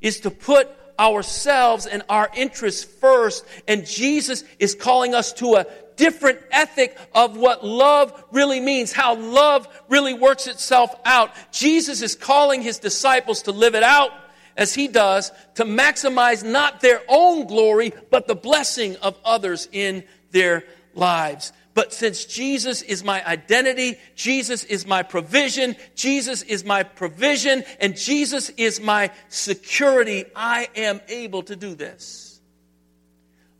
is 0.00 0.20
to 0.20 0.30
put 0.30 0.68
ourselves 0.96 1.86
and 1.86 2.04
our 2.08 2.30
interests 2.36 2.84
first, 2.84 3.44
and 3.66 3.84
Jesus 3.84 4.44
is 4.60 4.76
calling 4.76 5.16
us 5.16 5.32
to 5.34 5.56
a 5.56 5.66
different 6.00 6.38
ethic 6.50 6.96
of 7.14 7.36
what 7.36 7.62
love 7.62 8.24
really 8.32 8.58
means, 8.58 8.90
how 8.90 9.16
love 9.16 9.68
really 9.90 10.14
works 10.14 10.46
itself 10.46 10.94
out. 11.04 11.30
Jesus 11.52 12.00
is 12.00 12.14
calling 12.14 12.62
his 12.62 12.78
disciples 12.78 13.42
to 13.42 13.52
live 13.52 13.74
it 13.74 13.82
out 13.82 14.10
as 14.56 14.72
he 14.74 14.88
does, 14.88 15.30
to 15.56 15.64
maximize 15.64 16.42
not 16.42 16.80
their 16.80 17.02
own 17.06 17.46
glory, 17.46 17.92
but 18.10 18.26
the 18.26 18.34
blessing 18.34 18.96
of 18.96 19.18
others 19.26 19.68
in 19.72 20.02
their 20.30 20.64
lives. 20.94 21.52
But 21.74 21.92
since 21.92 22.24
Jesus 22.24 22.80
is 22.80 23.04
my 23.04 23.24
identity, 23.26 23.98
Jesus 24.16 24.64
is 24.64 24.86
my 24.86 25.02
provision, 25.02 25.76
Jesus 25.94 26.40
is 26.42 26.64
my 26.64 26.82
provision, 26.82 27.62
and 27.78 27.94
Jesus 27.94 28.48
is 28.56 28.80
my 28.80 29.10
security, 29.28 30.24
I 30.34 30.68
am 30.76 31.02
able 31.08 31.42
to 31.42 31.56
do 31.56 31.74
this. 31.74 32.29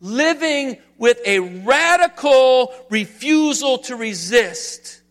Living 0.00 0.78
with 0.96 1.18
a 1.26 1.40
radical 1.40 2.74
refusal 2.88 3.78
to 3.78 3.96
resist 3.96 5.02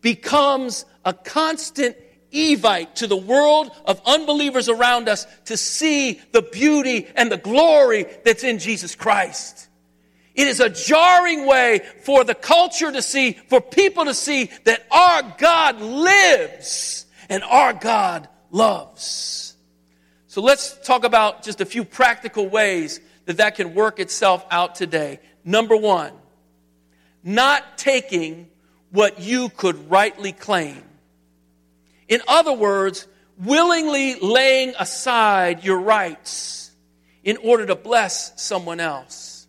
becomes 0.00 0.84
a 1.04 1.12
constant 1.12 1.96
Evite 2.32 2.94
to 2.94 3.06
the 3.06 3.16
world 3.16 3.70
of 3.84 4.00
unbelievers 4.06 4.68
around 4.68 5.08
us 5.08 5.26
to 5.44 5.56
see 5.56 6.20
the 6.32 6.40
beauty 6.40 7.06
and 7.14 7.30
the 7.30 7.36
glory 7.36 8.06
that's 8.24 8.42
in 8.42 8.58
Jesus 8.58 8.94
Christ. 8.94 9.68
It 10.34 10.46
is 10.46 10.60
a 10.60 10.70
jarring 10.70 11.46
way 11.46 11.82
for 12.04 12.24
the 12.24 12.34
culture 12.34 12.90
to 12.90 13.02
see, 13.02 13.32
for 13.32 13.60
people 13.60 14.06
to 14.06 14.14
see 14.14 14.50
that 14.64 14.86
our 14.90 15.34
God 15.36 15.80
lives 15.80 17.04
and 17.28 17.44
our 17.44 17.74
God 17.74 18.28
loves. 18.50 19.54
So 20.26 20.40
let's 20.40 20.78
talk 20.86 21.04
about 21.04 21.42
just 21.42 21.60
a 21.60 21.66
few 21.66 21.84
practical 21.84 22.48
ways 22.48 22.98
that 23.26 23.38
that 23.38 23.54
can 23.54 23.74
work 23.74 23.98
itself 23.98 24.44
out 24.50 24.74
today. 24.74 25.20
Number 25.44 25.76
one, 25.76 26.12
not 27.22 27.78
taking 27.78 28.48
what 28.90 29.20
you 29.20 29.48
could 29.48 29.90
rightly 29.90 30.32
claim. 30.32 30.82
In 32.08 32.20
other 32.28 32.52
words, 32.52 33.06
willingly 33.38 34.16
laying 34.20 34.74
aside 34.78 35.64
your 35.64 35.80
rights 35.80 36.70
in 37.24 37.36
order 37.38 37.66
to 37.66 37.74
bless 37.76 38.40
someone 38.40 38.80
else. 38.80 39.46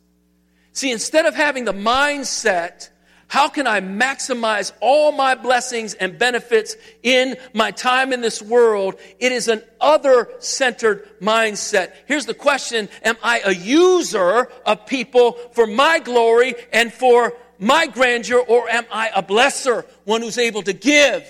See, 0.72 0.92
instead 0.92 1.26
of 1.26 1.36
having 1.36 1.66
the 1.66 1.74
mindset, 1.74 2.90
how 3.34 3.50
can 3.50 3.66
I 3.66 3.82
maximize 3.82 4.72
all 4.80 5.12
my 5.12 5.34
blessings 5.34 5.96
and 5.96 6.20
benefits 6.20 6.76
in 7.02 7.36
my 7.52 7.72
time 7.72 8.14
in 8.14 8.22
this 8.22 8.44
world? 8.44 8.94
It 9.18 9.32
is 9.32 9.48
an 9.48 9.64
other 9.82 10.30
centered 10.38 11.10
mindset. 11.20 11.94
Here's 12.06 12.28
the 12.28 12.36
question 12.36 12.90
Am 13.02 13.16
I 13.24 13.42
a 13.44 13.52
user 13.52 14.52
of 14.68 14.86
people 14.86 15.32
for 15.54 15.66
my 15.66 15.98
glory 15.98 16.54
and 16.72 16.94
for 16.94 17.34
my 17.58 17.88
grandeur, 17.88 18.38
or 18.38 18.70
am 18.70 18.86
I 18.92 19.10
a 19.16 19.24
blesser, 19.24 19.84
one 20.04 20.22
who's 20.22 20.38
able 20.38 20.62
to 20.62 20.74
give? 20.74 21.28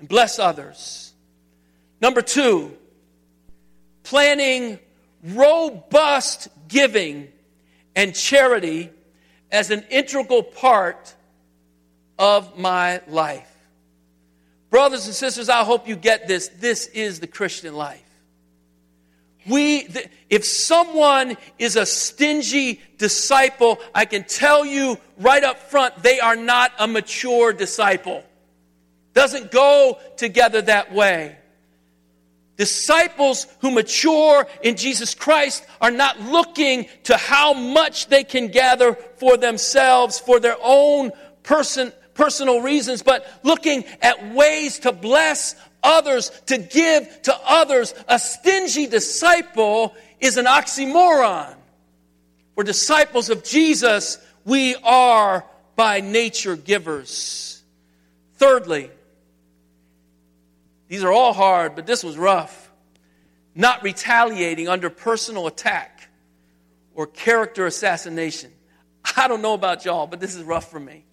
and 0.00 0.08
bless 0.08 0.40
others. 0.40 1.12
Number 2.00 2.22
two, 2.22 2.76
planning 4.02 4.80
robust 5.22 6.48
giving 6.66 7.28
and 7.94 8.16
charity 8.16 8.90
as 9.52 9.70
an 9.70 9.84
integral 9.90 10.42
part 10.42 11.14
of 12.20 12.58
my 12.58 13.00
life. 13.08 13.50
Brothers 14.68 15.06
and 15.06 15.14
sisters, 15.14 15.48
I 15.48 15.64
hope 15.64 15.88
you 15.88 15.96
get 15.96 16.28
this. 16.28 16.48
This 16.48 16.86
is 16.86 17.18
the 17.18 17.26
Christian 17.26 17.74
life. 17.74 18.04
We, 19.48 19.88
if 20.28 20.44
someone 20.44 21.38
is 21.58 21.76
a 21.76 21.86
stingy 21.86 22.80
disciple, 22.98 23.80
I 23.94 24.04
can 24.04 24.24
tell 24.24 24.66
you 24.66 24.98
right 25.18 25.42
up 25.42 25.58
front, 25.58 26.02
they 26.02 26.20
are 26.20 26.36
not 26.36 26.72
a 26.78 26.86
mature 26.86 27.54
disciple. 27.54 28.22
Doesn't 29.14 29.50
go 29.50 29.98
together 30.18 30.60
that 30.62 30.92
way. 30.92 31.36
Disciples 32.58 33.46
who 33.62 33.70
mature 33.70 34.46
in 34.62 34.76
Jesus 34.76 35.14
Christ 35.14 35.64
are 35.80 35.90
not 35.90 36.20
looking 36.20 36.86
to 37.04 37.16
how 37.16 37.54
much 37.54 38.08
they 38.08 38.22
can 38.22 38.48
gather 38.48 38.92
for 38.92 39.38
themselves, 39.38 40.20
for 40.20 40.38
their 40.38 40.58
own 40.62 41.12
person, 41.42 41.92
personal 42.20 42.60
reasons, 42.60 43.02
but 43.02 43.26
looking 43.42 43.82
at 44.02 44.34
ways 44.34 44.80
to 44.80 44.92
bless 44.92 45.56
others, 45.82 46.30
to 46.44 46.58
give 46.58 47.22
to 47.22 47.34
others. 47.46 47.94
A 48.08 48.18
stingy 48.18 48.86
disciple 48.86 49.94
is 50.20 50.36
an 50.36 50.44
oxymoron. 50.44 51.54
For 52.54 52.62
disciples 52.62 53.30
of 53.30 53.42
Jesus, 53.42 54.18
we 54.44 54.76
are 54.84 55.46
by 55.76 56.02
nature 56.02 56.56
givers. 56.56 57.62
Thirdly, 58.34 58.90
these 60.88 61.02
are 61.02 61.12
all 61.12 61.32
hard, 61.32 61.74
but 61.74 61.86
this 61.86 62.04
was 62.04 62.18
rough. 62.18 62.70
Not 63.54 63.82
retaliating 63.82 64.68
under 64.68 64.90
personal 64.90 65.46
attack 65.46 66.10
or 66.94 67.06
character 67.06 67.64
assassination. 67.64 68.52
I 69.16 69.26
don't 69.26 69.40
know 69.40 69.54
about 69.54 69.86
y'all, 69.86 70.06
but 70.06 70.20
this 70.20 70.34
is 70.34 70.42
rough 70.42 70.70
for 70.70 70.78
me. 70.78 71.06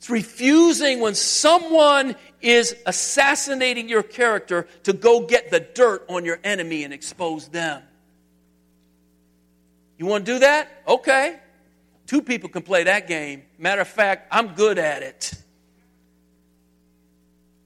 It's 0.00 0.08
refusing 0.08 1.00
when 1.00 1.14
someone 1.14 2.16
is 2.40 2.74
assassinating 2.86 3.90
your 3.90 4.02
character 4.02 4.66
to 4.84 4.94
go 4.94 5.26
get 5.26 5.50
the 5.50 5.60
dirt 5.60 6.06
on 6.08 6.24
your 6.24 6.38
enemy 6.42 6.84
and 6.84 6.94
expose 6.94 7.48
them. 7.48 7.82
You 9.98 10.06
want 10.06 10.24
to 10.24 10.32
do 10.32 10.38
that? 10.38 10.70
Okay. 10.88 11.38
Two 12.06 12.22
people 12.22 12.48
can 12.48 12.62
play 12.62 12.84
that 12.84 13.08
game. 13.08 13.42
Matter 13.58 13.82
of 13.82 13.88
fact, 13.88 14.28
I'm 14.30 14.54
good 14.54 14.78
at 14.78 15.02
it 15.02 15.34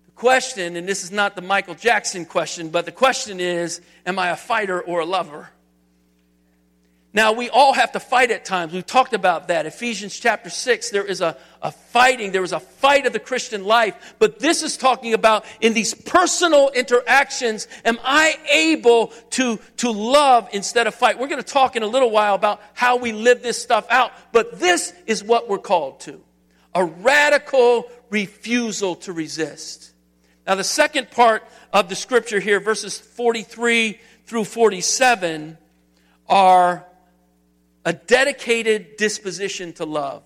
The 0.06 0.12
question, 0.16 0.74
and 0.74 0.88
this 0.88 1.04
is 1.04 1.12
not 1.12 1.36
the 1.36 1.42
Michael 1.42 1.76
Jackson 1.76 2.24
question, 2.24 2.70
but 2.70 2.84
the 2.84 2.90
question 2.90 3.38
is 3.38 3.80
Am 4.04 4.18
I 4.18 4.30
a 4.30 4.36
fighter 4.36 4.82
or 4.82 4.98
a 4.98 5.06
lover? 5.06 5.50
Now, 7.14 7.32
we 7.32 7.48
all 7.48 7.72
have 7.72 7.92
to 7.92 8.00
fight 8.00 8.32
at 8.32 8.44
times. 8.44 8.72
We've 8.72 8.84
talked 8.84 9.14
about 9.14 9.46
that. 9.46 9.66
Ephesians 9.66 10.18
chapter 10.18 10.50
6, 10.50 10.90
there 10.90 11.04
is 11.04 11.20
a, 11.20 11.36
a 11.62 11.70
fighting, 11.70 12.32
there 12.32 12.42
is 12.42 12.50
a 12.50 12.58
fight 12.58 13.06
of 13.06 13.12
the 13.12 13.20
Christian 13.20 13.64
life. 13.64 14.16
But 14.18 14.40
this 14.40 14.64
is 14.64 14.76
talking 14.76 15.14
about 15.14 15.44
in 15.60 15.74
these 15.74 15.94
personal 15.94 16.70
interactions, 16.70 17.68
am 17.84 18.00
I 18.02 18.36
able 18.50 19.12
to, 19.30 19.60
to 19.76 19.92
love 19.92 20.48
instead 20.52 20.88
of 20.88 20.96
fight? 20.96 21.20
We're 21.20 21.28
going 21.28 21.40
to 21.40 21.48
talk 21.48 21.76
in 21.76 21.84
a 21.84 21.86
little 21.86 22.10
while 22.10 22.34
about 22.34 22.60
how 22.72 22.96
we 22.96 23.12
live 23.12 23.44
this 23.44 23.62
stuff 23.62 23.86
out. 23.90 24.10
But 24.32 24.58
this 24.58 24.92
is 25.06 25.22
what 25.22 25.48
we're 25.48 25.58
called 25.58 26.00
to 26.00 26.20
a 26.74 26.84
radical 26.84 27.88
refusal 28.10 28.96
to 28.96 29.12
resist. 29.12 29.92
Now, 30.48 30.56
the 30.56 30.64
second 30.64 31.12
part 31.12 31.44
of 31.72 31.88
the 31.88 31.94
scripture 31.94 32.40
here, 32.40 32.58
verses 32.58 32.98
43 32.98 34.00
through 34.26 34.44
47, 34.44 35.56
are 36.28 36.84
a 37.84 37.92
dedicated 37.92 38.96
disposition 38.96 39.72
to 39.74 39.84
love. 39.84 40.22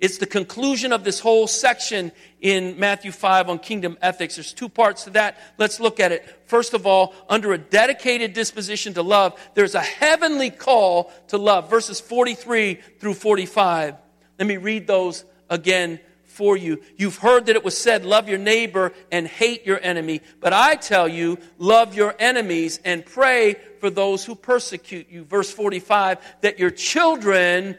It's 0.00 0.18
the 0.18 0.26
conclusion 0.26 0.92
of 0.92 1.04
this 1.04 1.20
whole 1.20 1.46
section 1.46 2.12
in 2.40 2.78
Matthew 2.78 3.10
5 3.10 3.48
on 3.48 3.58
kingdom 3.58 3.96
ethics. 4.02 4.34
There's 4.34 4.52
two 4.52 4.68
parts 4.68 5.04
to 5.04 5.10
that. 5.10 5.38
Let's 5.56 5.80
look 5.80 5.98
at 6.00 6.12
it. 6.12 6.28
First 6.46 6.74
of 6.74 6.86
all, 6.86 7.14
under 7.28 7.52
a 7.52 7.58
dedicated 7.58 8.34
disposition 8.34 8.92
to 8.94 9.02
love, 9.02 9.40
there's 9.54 9.74
a 9.74 9.80
heavenly 9.80 10.50
call 10.50 11.12
to 11.28 11.38
love. 11.38 11.70
Verses 11.70 12.00
43 12.00 12.74
through 12.98 13.14
45. 13.14 13.94
Let 14.38 14.48
me 14.48 14.56
read 14.56 14.86
those 14.86 15.24
again 15.48 16.00
for 16.34 16.56
you. 16.56 16.82
You've 16.96 17.18
heard 17.18 17.46
that 17.46 17.56
it 17.56 17.64
was 17.64 17.78
said, 17.78 18.04
love 18.04 18.28
your 18.28 18.38
neighbor 18.38 18.92
and 19.12 19.26
hate 19.26 19.64
your 19.64 19.78
enemy. 19.80 20.20
But 20.40 20.52
I 20.52 20.74
tell 20.74 21.06
you, 21.06 21.38
love 21.58 21.94
your 21.94 22.14
enemies 22.18 22.80
and 22.84 23.06
pray 23.06 23.54
for 23.78 23.88
those 23.88 24.24
who 24.24 24.34
persecute 24.34 25.08
you. 25.10 25.24
Verse 25.24 25.50
45, 25.50 26.18
that 26.40 26.58
your 26.58 26.70
children, 26.70 27.78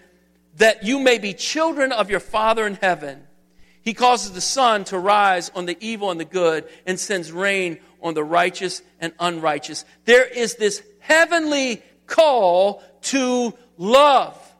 that 0.57 0.83
you 0.85 0.99
may 0.99 1.17
be 1.17 1.33
children 1.33 1.91
of 1.91 2.09
your 2.09 2.21
Father 2.21 2.65
in 2.65 2.75
heaven. 2.75 3.27
He 3.81 3.93
causes 3.93 4.31
the 4.31 4.41
sun 4.41 4.85
to 4.85 4.97
rise 4.97 5.51
on 5.53 5.65
the 5.65 5.77
evil 5.79 6.09
and 6.09 6.19
the 6.19 6.25
good 6.25 6.67
and 6.87 6.99
sends 6.99 7.31
rain 7.31 7.77
on 8.01 8.13
the 8.13 8.23
righteous 8.23 8.81
and 8.99 9.13
unrighteous. 9.19 9.83
There 10.05 10.25
is 10.25 10.55
this 10.55 10.81
heavenly 10.99 11.83
call 12.07 12.81
to 13.01 13.53
love. 13.77 14.54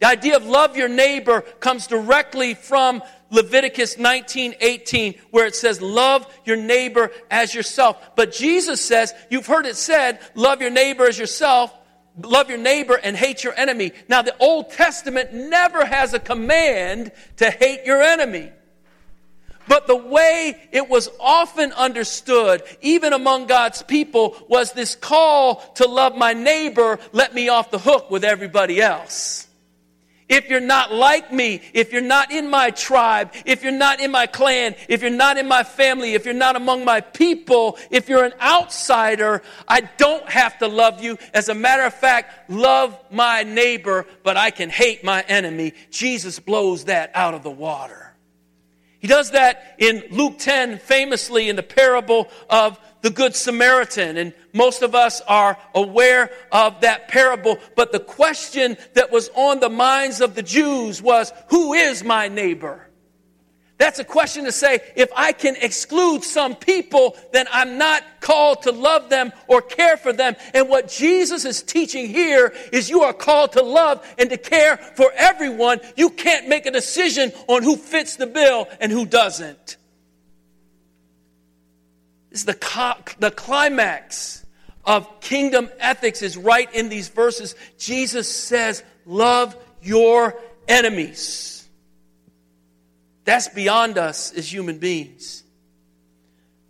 The 0.00 0.06
idea 0.06 0.36
of 0.36 0.46
love 0.46 0.76
your 0.76 0.88
neighbor 0.88 1.42
comes 1.60 1.86
directly 1.86 2.54
from 2.54 3.02
Leviticus 3.30 3.98
19, 3.98 4.54
18, 4.60 5.14
where 5.30 5.46
it 5.46 5.54
says, 5.54 5.80
love 5.80 6.26
your 6.44 6.56
neighbor 6.56 7.10
as 7.30 7.54
yourself. 7.54 8.16
But 8.16 8.32
Jesus 8.32 8.80
says, 8.80 9.14
you've 9.30 9.46
heard 9.46 9.66
it 9.66 9.76
said, 9.76 10.18
love 10.34 10.62
your 10.62 10.70
neighbor 10.70 11.06
as 11.06 11.18
yourself, 11.18 11.72
love 12.18 12.48
your 12.48 12.58
neighbor 12.58 12.94
and 12.94 13.14
hate 13.14 13.44
your 13.44 13.54
enemy. 13.54 13.92
Now, 14.08 14.22
the 14.22 14.34
Old 14.38 14.70
Testament 14.70 15.34
never 15.34 15.84
has 15.84 16.14
a 16.14 16.18
command 16.18 17.12
to 17.36 17.50
hate 17.50 17.84
your 17.84 18.02
enemy. 18.02 18.50
But 19.68 19.86
the 19.86 19.96
way 19.96 20.68
it 20.72 20.88
was 20.88 21.10
often 21.20 21.72
understood, 21.72 22.62
even 22.80 23.12
among 23.12 23.46
God's 23.46 23.82
people, 23.82 24.36
was 24.48 24.72
this 24.72 24.96
call 24.96 25.56
to 25.74 25.86
love 25.86 26.16
my 26.16 26.32
neighbor, 26.32 26.98
let 27.12 27.34
me 27.34 27.50
off 27.50 27.70
the 27.70 27.78
hook 27.78 28.10
with 28.10 28.24
everybody 28.24 28.80
else. 28.80 29.46
If 30.30 30.48
you're 30.48 30.60
not 30.60 30.94
like 30.94 31.32
me, 31.32 31.60
if 31.74 31.92
you're 31.92 32.00
not 32.00 32.30
in 32.30 32.48
my 32.48 32.70
tribe, 32.70 33.32
if 33.44 33.64
you're 33.64 33.72
not 33.72 33.98
in 33.98 34.12
my 34.12 34.28
clan, 34.28 34.76
if 34.88 35.02
you're 35.02 35.10
not 35.10 35.38
in 35.38 35.48
my 35.48 35.64
family, 35.64 36.14
if 36.14 36.24
you're 36.24 36.32
not 36.32 36.54
among 36.54 36.84
my 36.84 37.00
people, 37.00 37.76
if 37.90 38.08
you're 38.08 38.24
an 38.24 38.34
outsider, 38.40 39.42
I 39.66 39.80
don't 39.80 40.28
have 40.28 40.56
to 40.60 40.68
love 40.68 41.02
you. 41.02 41.18
As 41.34 41.48
a 41.48 41.54
matter 41.54 41.82
of 41.82 41.94
fact, 41.94 42.48
love 42.48 42.96
my 43.10 43.42
neighbor, 43.42 44.06
but 44.22 44.36
I 44.36 44.52
can 44.52 44.70
hate 44.70 45.02
my 45.02 45.22
enemy. 45.22 45.72
Jesus 45.90 46.38
blows 46.38 46.84
that 46.84 47.10
out 47.14 47.34
of 47.34 47.42
the 47.42 47.50
water. 47.50 48.14
He 49.00 49.08
does 49.08 49.32
that 49.32 49.74
in 49.78 50.04
Luke 50.12 50.38
10, 50.38 50.78
famously 50.78 51.48
in 51.48 51.56
the 51.56 51.62
parable 51.64 52.28
of 52.48 52.78
the 53.02 53.10
Good 53.10 53.34
Samaritan. 53.34 54.16
And 54.16 54.34
most 54.52 54.82
of 54.82 54.94
us 54.94 55.20
are 55.22 55.56
aware 55.74 56.30
of 56.52 56.80
that 56.82 57.08
parable. 57.08 57.58
But 57.76 57.92
the 57.92 58.00
question 58.00 58.76
that 58.94 59.10
was 59.10 59.30
on 59.34 59.60
the 59.60 59.70
minds 59.70 60.20
of 60.20 60.34
the 60.34 60.42
Jews 60.42 61.02
was, 61.02 61.32
who 61.48 61.74
is 61.74 62.04
my 62.04 62.28
neighbor? 62.28 62.86
That's 63.80 63.98
a 63.98 64.04
question 64.04 64.44
to 64.44 64.52
say, 64.52 64.80
if 64.94 65.08
I 65.16 65.32
can 65.32 65.56
exclude 65.56 66.22
some 66.22 66.54
people, 66.54 67.16
then 67.32 67.46
I'm 67.50 67.78
not 67.78 68.02
called 68.20 68.64
to 68.64 68.72
love 68.72 69.08
them 69.08 69.32
or 69.48 69.62
care 69.62 69.96
for 69.96 70.12
them. 70.12 70.36
And 70.52 70.68
what 70.68 70.88
Jesus 70.88 71.46
is 71.46 71.62
teaching 71.62 72.06
here 72.06 72.52
is 72.74 72.90
you 72.90 73.04
are 73.04 73.14
called 73.14 73.52
to 73.52 73.62
love 73.62 74.06
and 74.18 74.28
to 74.28 74.36
care 74.36 74.76
for 74.76 75.10
everyone. 75.16 75.80
You 75.96 76.10
can't 76.10 76.46
make 76.46 76.66
a 76.66 76.70
decision 76.70 77.32
on 77.48 77.62
who 77.62 77.74
fits 77.74 78.16
the 78.16 78.26
bill 78.26 78.68
and 78.82 78.92
who 78.92 79.06
doesn't. 79.06 79.78
The, 82.44 83.14
the 83.18 83.30
climax 83.30 84.44
of 84.84 85.20
kingdom 85.20 85.68
ethics 85.78 86.22
is 86.22 86.36
right 86.36 86.72
in 86.74 86.88
these 86.88 87.08
verses. 87.08 87.54
Jesus 87.78 88.28
says, 88.28 88.82
love 89.06 89.56
your 89.82 90.40
enemies. 90.68 91.68
That's 93.24 93.48
beyond 93.48 93.98
us 93.98 94.32
as 94.32 94.52
human 94.52 94.78
beings. 94.78 95.42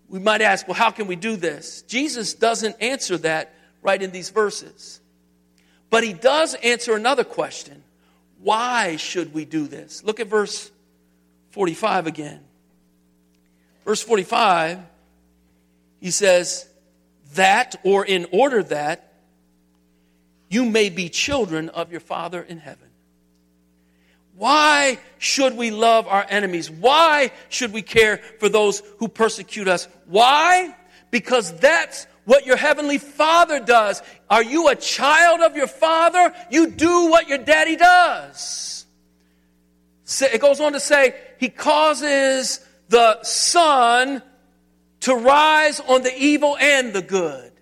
We 0.09 0.19
might 0.19 0.43
ask, 0.43 0.67
well, 0.67 0.75
how 0.75 0.91
can 0.91 1.07
we 1.07 1.17
do 1.17 1.37
this? 1.37 1.83
Jesus 1.83 2.35
doesn't 2.35 2.77
answer 2.81 3.17
that 3.19 3.55
right 3.83 4.01
in 4.03 4.11
these 4.11 4.31
verses. 4.31 5.01
But 5.89 6.05
he 6.05 6.13
does 6.13 6.55
answer 6.55 6.95
another 6.95 7.25
question. 7.25 7.83
Why 8.41 8.97
should 8.97 9.33
we 9.33 9.45
do 9.45 9.67
this? 9.67 10.03
Look 10.03 10.19
at 10.19 10.27
verse 10.27 10.71
45 11.51 12.07
again. 12.07 12.41
Verse 13.85 14.03
45 14.03 14.79
he 16.01 16.11
says, 16.11 16.69
that 17.35 17.77
or 17.85 18.05
in 18.05 18.27
order 18.33 18.63
that 18.63 19.13
you 20.49 20.65
may 20.65 20.91
be 20.91 21.09
children 21.09 21.69
of 21.69 21.93
your 21.93 22.01
Father 22.01 22.43
in 22.43 22.59
heaven. 22.59 22.89
Why 24.35 24.99
should 25.19 25.57
we 25.57 25.71
love 25.71 26.09
our 26.09 26.27
enemies? 26.29 26.71
Why 26.71 27.31
should 27.51 27.73
we 27.73 27.83
care 27.83 28.19
for 28.39 28.49
those 28.49 28.83
who 28.99 29.07
persecute 29.07 29.69
us? 29.69 29.87
Why? 30.07 30.75
Because 31.11 31.53
that's 31.59 32.07
what 32.25 32.47
your 32.47 32.57
heavenly 32.57 32.99
father 32.99 33.61
does. 33.61 34.03
Are 34.29 34.43
you 34.43 34.69
a 34.69 34.77
child 34.77 35.41
of 35.41 35.57
your 35.57 35.67
father? 35.67 36.33
You 36.51 36.71
do 36.71 37.11
what 37.11 37.29
your 37.29 37.39
daddy 37.39 37.77
does. 37.77 38.87
It 40.21 40.41
goes 40.41 40.61
on 40.61 40.73
to 40.73 40.81
say, 40.81 41.15
he 41.39 41.49
causes 41.49 42.65
the 42.89 43.23
sun 43.23 44.23
to 45.01 45.15
rise 45.15 45.81
on 45.81 46.03
the 46.03 46.17
evil 46.17 46.57
and 46.59 46.93
the 46.93 47.03
good. 47.03 47.53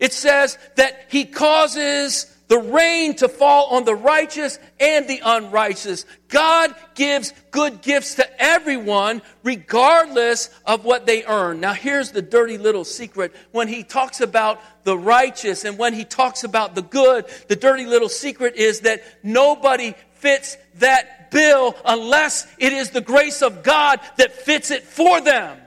It 0.00 0.12
says 0.12 0.58
that 0.76 1.06
he 1.08 1.24
causes 1.24 2.26
the 2.48 2.58
rain 2.58 3.14
to 3.16 3.30
fall 3.30 3.76
on 3.76 3.84
the 3.84 3.94
righteous 3.94 4.58
and 4.78 5.08
the 5.08 5.22
unrighteous. 5.24 6.04
God 6.28 6.74
gives 6.94 7.32
good 7.50 7.80
gifts 7.80 8.16
to 8.16 8.42
everyone 8.42 9.22
regardless 9.42 10.50
of 10.66 10.84
what 10.84 11.06
they 11.06 11.24
earn. 11.24 11.60
Now 11.60 11.72
here's 11.72 12.10
the 12.10 12.20
dirty 12.20 12.58
little 12.58 12.84
secret. 12.84 13.34
When 13.52 13.68
he 13.68 13.84
talks 13.84 14.20
about 14.20 14.60
the 14.84 14.98
righteous 14.98 15.64
and 15.64 15.78
when 15.78 15.94
he 15.94 16.04
talks 16.04 16.44
about 16.44 16.74
the 16.74 16.82
good, 16.82 17.24
the 17.48 17.56
dirty 17.56 17.86
little 17.86 18.10
secret 18.10 18.56
is 18.56 18.80
that 18.80 19.02
nobody 19.22 19.94
fits 20.16 20.58
that 20.74 21.30
bill 21.30 21.74
unless 21.86 22.46
it 22.58 22.74
is 22.74 22.90
the 22.90 23.00
grace 23.00 23.40
of 23.40 23.62
God 23.62 23.98
that 24.18 24.32
fits 24.32 24.70
it 24.70 24.82
for 24.82 25.22
them. 25.22 25.58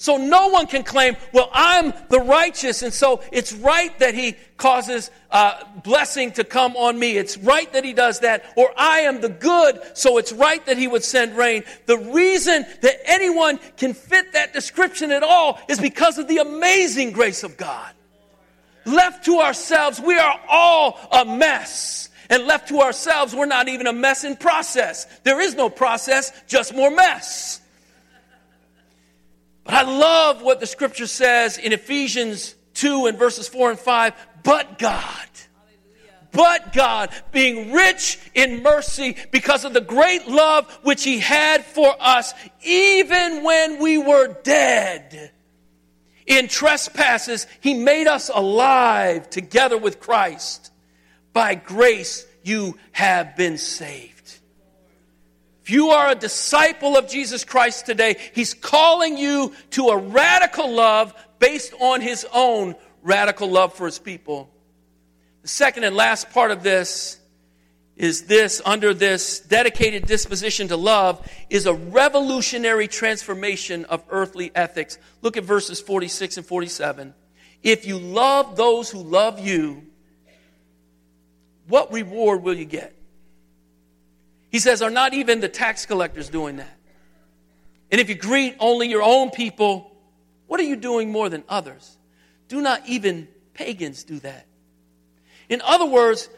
So 0.00 0.16
no 0.16 0.46
one 0.46 0.68
can 0.68 0.84
claim, 0.84 1.16
well, 1.32 1.50
I'm 1.52 1.92
the 2.08 2.20
righteous, 2.20 2.82
and 2.82 2.94
so 2.94 3.20
it's 3.32 3.52
right 3.52 3.96
that 3.98 4.14
he 4.14 4.36
causes 4.56 5.10
uh, 5.32 5.64
blessing 5.82 6.30
to 6.32 6.44
come 6.44 6.76
on 6.76 6.96
me. 6.96 7.16
It's 7.16 7.36
right 7.36 7.70
that 7.72 7.84
he 7.84 7.94
does 7.94 8.20
that. 8.20 8.44
Or 8.56 8.72
I 8.76 9.00
am 9.00 9.20
the 9.20 9.28
good, 9.28 9.80
so 9.94 10.18
it's 10.18 10.32
right 10.32 10.64
that 10.66 10.78
he 10.78 10.86
would 10.86 11.02
send 11.02 11.36
rain. 11.36 11.64
The 11.86 11.98
reason 11.98 12.64
that 12.82 12.94
anyone 13.06 13.58
can 13.76 13.92
fit 13.92 14.34
that 14.34 14.52
description 14.52 15.10
at 15.10 15.24
all 15.24 15.58
is 15.68 15.80
because 15.80 16.16
of 16.16 16.28
the 16.28 16.38
amazing 16.38 17.10
grace 17.10 17.42
of 17.42 17.56
God. 17.56 17.92
Left 18.86 19.24
to 19.24 19.40
ourselves, 19.40 20.00
we 20.00 20.16
are 20.16 20.40
all 20.48 20.96
a 21.10 21.24
mess. 21.24 22.08
And 22.30 22.46
left 22.46 22.68
to 22.68 22.82
ourselves, 22.82 23.34
we're 23.34 23.46
not 23.46 23.66
even 23.66 23.88
a 23.88 23.92
mess 23.92 24.22
in 24.22 24.36
process. 24.36 25.06
There 25.24 25.40
is 25.40 25.56
no 25.56 25.68
process, 25.68 26.32
just 26.46 26.72
more 26.72 26.90
mess. 26.90 27.62
But 29.68 29.74
I 29.74 29.82
love 29.82 30.40
what 30.40 30.60
the 30.60 30.66
scripture 30.66 31.06
says 31.06 31.58
in 31.58 31.74
Ephesians 31.74 32.54
2 32.72 33.04
and 33.04 33.18
verses 33.18 33.48
4 33.48 33.72
and 33.72 33.78
5. 33.78 34.14
But 34.42 34.78
God, 34.78 35.28
but 36.32 36.72
God, 36.72 37.10
being 37.32 37.74
rich 37.74 38.18
in 38.32 38.62
mercy 38.62 39.14
because 39.30 39.66
of 39.66 39.74
the 39.74 39.82
great 39.82 40.26
love 40.26 40.72
which 40.84 41.04
He 41.04 41.18
had 41.18 41.66
for 41.66 41.94
us, 42.00 42.32
even 42.62 43.44
when 43.44 43.78
we 43.78 43.98
were 43.98 44.28
dead 44.42 45.32
in 46.26 46.48
trespasses, 46.48 47.46
He 47.60 47.74
made 47.74 48.06
us 48.06 48.30
alive 48.34 49.28
together 49.28 49.76
with 49.76 50.00
Christ. 50.00 50.72
By 51.34 51.56
grace, 51.56 52.26
you 52.42 52.78
have 52.92 53.36
been 53.36 53.58
saved. 53.58 54.17
You 55.68 55.90
are 55.90 56.10
a 56.10 56.14
disciple 56.14 56.96
of 56.96 57.08
Jesus 57.08 57.44
Christ 57.44 57.86
today, 57.86 58.16
He's 58.34 58.54
calling 58.54 59.18
you 59.18 59.52
to 59.70 59.88
a 59.88 59.96
radical 59.96 60.70
love 60.72 61.14
based 61.38 61.74
on 61.80 62.00
His 62.00 62.26
own 62.32 62.74
radical 63.02 63.50
love 63.50 63.74
for 63.74 63.86
His 63.86 63.98
people. 63.98 64.50
The 65.42 65.48
second 65.48 65.84
and 65.84 65.94
last 65.94 66.30
part 66.30 66.50
of 66.50 66.62
this 66.62 67.18
is 67.96 68.24
this 68.24 68.62
under 68.64 68.94
this 68.94 69.40
dedicated 69.40 70.06
disposition 70.06 70.68
to 70.68 70.76
love 70.76 71.26
is 71.50 71.66
a 71.66 71.74
revolutionary 71.74 72.86
transformation 72.86 73.84
of 73.86 74.04
earthly 74.08 74.52
ethics. 74.54 74.98
Look 75.20 75.36
at 75.36 75.44
verses 75.44 75.80
46 75.80 76.38
and 76.38 76.46
47. 76.46 77.12
If 77.62 77.86
you 77.86 77.98
love 77.98 78.56
those 78.56 78.88
who 78.88 79.02
love 79.02 79.40
you, 79.40 79.84
what 81.66 81.92
reward 81.92 82.42
will 82.42 82.54
you 82.54 82.64
get? 82.64 82.97
He 84.50 84.58
says, 84.58 84.82
Are 84.82 84.90
not 84.90 85.14
even 85.14 85.40
the 85.40 85.48
tax 85.48 85.86
collectors 85.86 86.28
doing 86.28 86.56
that? 86.56 86.76
And 87.90 88.00
if 88.00 88.08
you 88.08 88.14
greet 88.14 88.56
only 88.60 88.88
your 88.88 89.02
own 89.02 89.30
people, 89.30 89.96
what 90.46 90.60
are 90.60 90.64
you 90.64 90.76
doing 90.76 91.10
more 91.10 91.28
than 91.28 91.44
others? 91.48 91.96
Do 92.48 92.60
not 92.60 92.86
even 92.86 93.28
pagans 93.54 94.04
do 94.04 94.18
that. 94.20 94.46
In 95.48 95.60
other 95.62 95.86
words, 95.86 96.28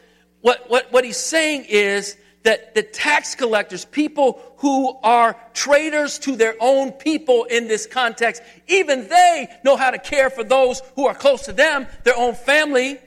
what, 0.41 0.69
what, 0.69 0.91
what 0.91 1.03
he's 1.03 1.17
saying 1.17 1.65
is 1.69 2.17
that 2.43 2.73
the 2.73 2.81
tax 2.81 3.35
collectors, 3.35 3.85
people 3.85 4.41
who 4.57 4.97
are 5.03 5.35
traitors 5.53 6.17
to 6.19 6.35
their 6.35 6.55
own 6.59 6.91
people 6.91 7.43
in 7.45 7.67
this 7.67 7.85
context, 7.85 8.41
even 8.67 9.07
they 9.07 9.47
know 9.63 9.75
how 9.75 9.91
to 9.91 9.99
care 9.99 10.29
for 10.29 10.43
those 10.43 10.81
who 10.95 11.05
are 11.05 11.13
close 11.13 11.43
to 11.43 11.53
them, 11.53 11.87
their 12.03 12.17
own 12.17 12.33
family. 12.33 12.97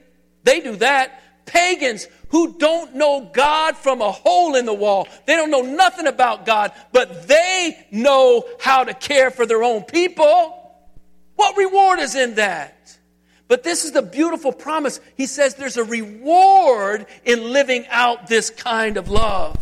They 0.44 0.60
do 0.60 0.76
that. 0.76 1.20
Pagans 1.46 2.06
who 2.34 2.52
don't 2.58 2.96
know 2.96 3.30
God 3.32 3.76
from 3.76 4.00
a 4.00 4.10
hole 4.10 4.56
in 4.56 4.66
the 4.66 4.74
wall. 4.74 5.06
They 5.24 5.36
don't 5.36 5.52
know 5.52 5.62
nothing 5.62 6.08
about 6.08 6.44
God, 6.44 6.72
but 6.90 7.28
they 7.28 7.86
know 7.92 8.44
how 8.58 8.82
to 8.82 8.92
care 8.92 9.30
for 9.30 9.46
their 9.46 9.62
own 9.62 9.84
people. 9.84 10.60
What 11.36 11.56
reward 11.56 12.00
is 12.00 12.16
in 12.16 12.34
that? 12.34 12.98
But 13.46 13.62
this 13.62 13.84
is 13.84 13.92
the 13.92 14.02
beautiful 14.02 14.50
promise. 14.50 14.98
He 15.14 15.26
says 15.26 15.54
there's 15.54 15.76
a 15.76 15.84
reward 15.84 17.06
in 17.24 17.52
living 17.52 17.86
out 17.88 18.26
this 18.26 18.50
kind 18.50 18.96
of 18.96 19.08
love. 19.08 19.56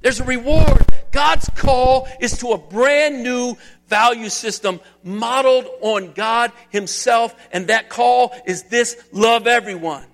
There's 0.00 0.20
a 0.20 0.24
reward. 0.24 0.86
God's 1.12 1.50
call 1.54 2.08
is 2.18 2.38
to 2.38 2.52
a 2.52 2.58
brand 2.58 3.22
new 3.22 3.58
value 3.88 4.30
system 4.30 4.80
modeled 5.02 5.66
on 5.82 6.12
God 6.14 6.50
Himself, 6.70 7.36
and 7.52 7.66
that 7.66 7.90
call 7.90 8.34
is 8.46 8.62
this 8.62 8.96
love 9.12 9.46
everyone. 9.46 10.06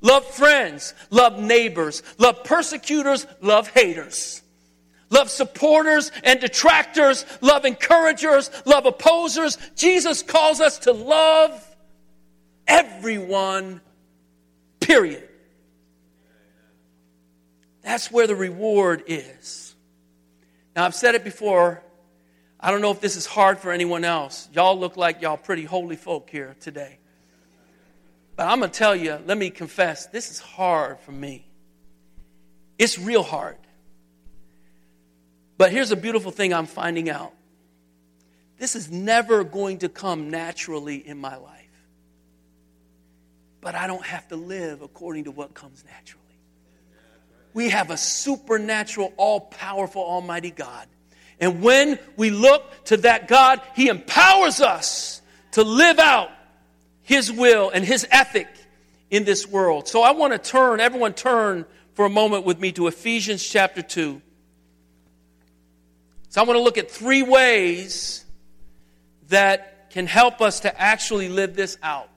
Love 0.00 0.24
friends, 0.24 0.94
love 1.10 1.38
neighbors, 1.38 2.02
love 2.18 2.42
persecutors, 2.44 3.26
love 3.40 3.68
haters. 3.68 4.42
Love 5.10 5.28
supporters 5.28 6.12
and 6.22 6.40
detractors, 6.40 7.26
love 7.40 7.64
encouragers, 7.64 8.50
love 8.64 8.86
opposers. 8.86 9.58
Jesus 9.74 10.22
calls 10.22 10.60
us 10.60 10.78
to 10.80 10.92
love 10.92 11.66
everyone, 12.66 13.80
period. 14.78 15.28
That's 17.82 18.10
where 18.10 18.28
the 18.28 18.36
reward 18.36 19.02
is. 19.08 19.74
Now, 20.76 20.84
I've 20.84 20.94
said 20.94 21.16
it 21.16 21.24
before. 21.24 21.82
I 22.60 22.70
don't 22.70 22.80
know 22.80 22.92
if 22.92 23.00
this 23.00 23.16
is 23.16 23.26
hard 23.26 23.58
for 23.58 23.72
anyone 23.72 24.04
else. 24.04 24.48
Y'all 24.52 24.78
look 24.78 24.96
like 24.96 25.22
y'all 25.22 25.36
pretty 25.36 25.64
holy 25.64 25.96
folk 25.96 26.30
here 26.30 26.54
today. 26.60 26.98
But 28.40 28.48
I'm 28.48 28.60
going 28.60 28.70
to 28.70 28.78
tell 28.78 28.96
you, 28.96 29.18
let 29.26 29.36
me 29.36 29.50
confess, 29.50 30.06
this 30.06 30.30
is 30.30 30.40
hard 30.40 30.98
for 31.00 31.12
me. 31.12 31.44
It's 32.78 32.98
real 32.98 33.22
hard. 33.22 33.58
But 35.58 35.72
here's 35.72 35.90
a 35.90 35.96
beautiful 35.96 36.30
thing 36.30 36.54
I'm 36.54 36.64
finding 36.64 37.10
out 37.10 37.34
this 38.56 38.76
is 38.76 38.90
never 38.90 39.44
going 39.44 39.80
to 39.80 39.90
come 39.90 40.30
naturally 40.30 41.06
in 41.06 41.18
my 41.18 41.36
life 41.36 41.60
but 43.60 43.74
I 43.74 43.86
don't 43.86 44.06
have 44.06 44.26
to 44.28 44.36
live 44.36 44.80
according 44.80 45.24
to 45.24 45.30
what 45.30 45.52
comes 45.52 45.84
naturally. 45.84 46.24
We 47.52 47.68
have 47.68 47.90
a 47.90 47.98
supernatural, 47.98 49.12
all 49.18 49.40
powerful, 49.40 50.00
almighty 50.02 50.50
God. 50.50 50.86
And 51.40 51.60
when 51.60 51.98
we 52.16 52.30
look 52.30 52.84
to 52.86 52.96
that 52.98 53.28
God, 53.28 53.60
He 53.76 53.88
empowers 53.88 54.62
us 54.62 55.20
to 55.52 55.62
live 55.62 55.98
out 55.98 56.30
His 57.10 57.32
will 57.32 57.70
and 57.70 57.84
His 57.84 58.06
ethic 58.12 58.46
in 59.10 59.24
this 59.24 59.44
world. 59.44 59.88
So 59.88 60.00
I 60.00 60.12
want 60.12 60.32
to 60.32 60.38
turn, 60.38 60.78
everyone 60.78 61.12
turn 61.12 61.66
for 61.94 62.04
a 62.04 62.08
moment 62.08 62.44
with 62.44 62.60
me 62.60 62.70
to 62.70 62.86
Ephesians 62.86 63.44
chapter 63.44 63.82
2. 63.82 64.22
So 66.28 66.40
I 66.40 66.44
want 66.44 66.56
to 66.56 66.62
look 66.62 66.78
at 66.78 66.88
three 66.88 67.24
ways 67.24 68.24
that 69.26 69.90
can 69.90 70.06
help 70.06 70.40
us 70.40 70.60
to 70.60 70.80
actually 70.80 71.28
live 71.28 71.56
this 71.56 71.76
out. 71.82 72.10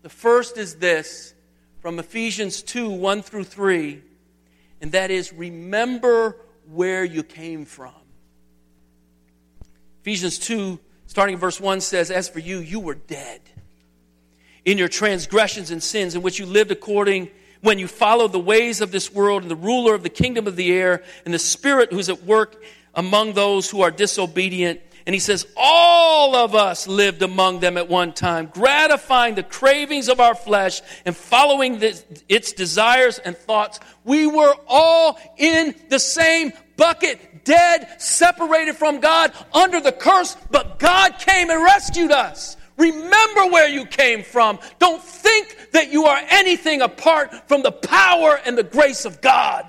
The 0.00 0.08
first 0.08 0.56
is 0.56 0.76
this 0.76 1.34
from 1.80 1.98
Ephesians 1.98 2.62
2 2.62 2.88
1 2.88 3.20
through 3.20 3.44
3, 3.44 4.02
and 4.80 4.92
that 4.92 5.10
is 5.10 5.30
remember 5.30 6.38
where 6.72 7.04
you 7.04 7.22
came 7.22 7.66
from. 7.66 7.92
Ephesians 10.00 10.38
2, 10.38 10.80
starting 11.06 11.34
in 11.34 11.38
verse 11.38 11.60
1, 11.60 11.82
says, 11.82 12.10
As 12.10 12.30
for 12.30 12.38
you, 12.38 12.60
you 12.60 12.80
were 12.80 12.94
dead 12.94 13.42
in 14.66 14.76
your 14.76 14.88
transgressions 14.88 15.70
and 15.70 15.82
sins, 15.82 16.14
in 16.14 16.20
which 16.20 16.38
you 16.38 16.44
lived 16.44 16.70
according 16.70 17.30
when 17.62 17.78
you 17.78 17.88
followed 17.88 18.32
the 18.32 18.38
ways 18.38 18.82
of 18.82 18.92
this 18.92 19.10
world 19.10 19.40
and 19.40 19.50
the 19.50 19.56
ruler 19.56 19.94
of 19.94 20.02
the 20.02 20.10
kingdom 20.10 20.46
of 20.46 20.56
the 20.56 20.70
air 20.70 21.02
and 21.24 21.32
the 21.32 21.38
spirit 21.38 21.90
who's 21.90 22.10
at 22.10 22.24
work 22.24 22.62
among 22.94 23.32
those 23.32 23.70
who 23.70 23.80
are 23.80 23.90
disobedient 23.90 24.80
and 25.06 25.14
he 25.14 25.20
says, 25.20 25.46
All 25.56 26.34
of 26.34 26.56
us 26.56 26.88
lived 26.88 27.22
among 27.22 27.60
them 27.60 27.76
at 27.78 27.88
one 27.88 28.12
time, 28.12 28.50
gratifying 28.52 29.36
the 29.36 29.44
cravings 29.44 30.08
of 30.08 30.18
our 30.18 30.34
flesh 30.34 30.82
and 31.04 31.16
following 31.16 31.78
its 32.28 32.52
desires 32.52 33.20
and 33.20 33.36
thoughts. 33.36 33.78
We 34.02 34.26
were 34.26 34.52
all 34.66 35.18
in 35.36 35.76
the 35.88 36.00
same 36.00 36.52
bucket, 36.76 37.44
dead, 37.44 38.02
separated 38.02 38.74
from 38.74 38.98
God, 38.98 39.32
under 39.52 39.80
the 39.80 39.92
curse, 39.92 40.36
but 40.50 40.80
God 40.80 41.20
came 41.20 41.50
and 41.50 41.62
rescued 41.62 42.10
us. 42.10 42.56
Remember 42.76 43.46
where 43.46 43.68
you 43.68 43.86
came 43.86 44.22
from. 44.22 44.58
Don't 44.78 45.02
think 45.02 45.70
that 45.72 45.92
you 45.92 46.04
are 46.04 46.20
anything 46.28 46.82
apart 46.82 47.48
from 47.48 47.62
the 47.62 47.72
power 47.72 48.38
and 48.44 48.56
the 48.56 48.62
grace 48.62 49.04
of 49.04 49.20
God. 49.20 49.66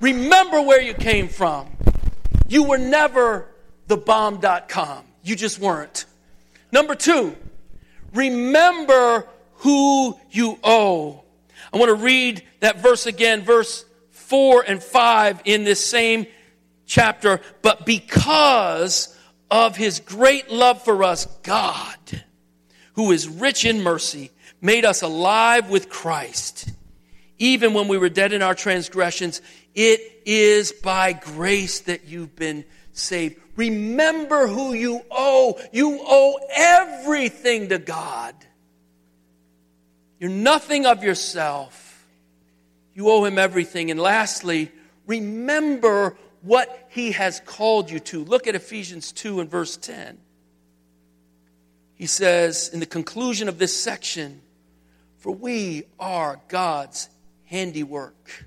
Remember 0.00 0.62
where 0.62 0.80
you 0.80 0.94
came 0.94 1.28
from. 1.28 1.68
You 2.48 2.64
were 2.64 2.78
never 2.78 3.48
thebomb.com. 3.88 5.04
You 5.22 5.36
just 5.36 5.58
weren't. 5.58 6.06
Number 6.72 6.94
two, 6.94 7.36
remember 8.14 9.28
who 9.56 10.18
you 10.30 10.58
owe. 10.64 11.22
I 11.72 11.76
want 11.76 11.90
to 11.90 12.02
read 12.02 12.42
that 12.60 12.78
verse 12.78 13.06
again, 13.06 13.42
verse 13.42 13.84
4 14.10 14.64
and 14.66 14.82
5 14.82 15.42
in 15.44 15.64
this 15.64 15.84
same 15.84 16.26
chapter. 16.86 17.40
But 17.62 17.84
because 17.84 19.16
of 19.50 19.76
his 19.76 20.00
great 20.00 20.50
love 20.50 20.82
for 20.82 21.02
us, 21.02 21.26
God, 21.42 21.98
who 22.94 23.12
is 23.12 23.28
rich 23.28 23.64
in 23.64 23.82
mercy, 23.82 24.30
made 24.60 24.84
us 24.84 25.02
alive 25.02 25.70
with 25.70 25.88
Christ. 25.88 26.70
Even 27.38 27.72
when 27.72 27.88
we 27.88 27.98
were 27.98 28.08
dead 28.08 28.32
in 28.32 28.42
our 28.42 28.54
transgressions, 28.54 29.40
it 29.74 30.00
is 30.26 30.72
by 30.72 31.12
grace 31.12 31.80
that 31.80 32.06
you've 32.06 32.36
been 32.36 32.64
saved. 32.92 33.36
Remember 33.56 34.46
who 34.46 34.72
you 34.72 35.02
owe. 35.10 35.58
You 35.72 36.00
owe 36.02 36.38
everything 36.54 37.70
to 37.70 37.78
God. 37.78 38.34
You're 40.18 40.30
nothing 40.30 40.86
of 40.86 41.02
yourself. 41.02 42.06
You 42.94 43.08
owe 43.08 43.24
Him 43.24 43.38
everything. 43.38 43.90
And 43.90 43.98
lastly, 43.98 44.70
remember 45.06 46.16
what 46.42 46.86
He 46.90 47.12
has 47.12 47.40
called 47.40 47.90
you 47.90 48.00
to. 48.00 48.24
Look 48.24 48.46
at 48.46 48.54
Ephesians 48.54 49.12
2 49.12 49.40
and 49.40 49.50
verse 49.50 49.76
10. 49.76 50.18
He 51.94 52.06
says 52.06 52.70
in 52.72 52.80
the 52.80 52.86
conclusion 52.86 53.48
of 53.48 53.58
this 53.58 53.78
section, 53.78 54.40
For 55.18 55.30
we 55.30 55.84
are 55.98 56.40
God's 56.48 57.08
handiwork 57.44 58.44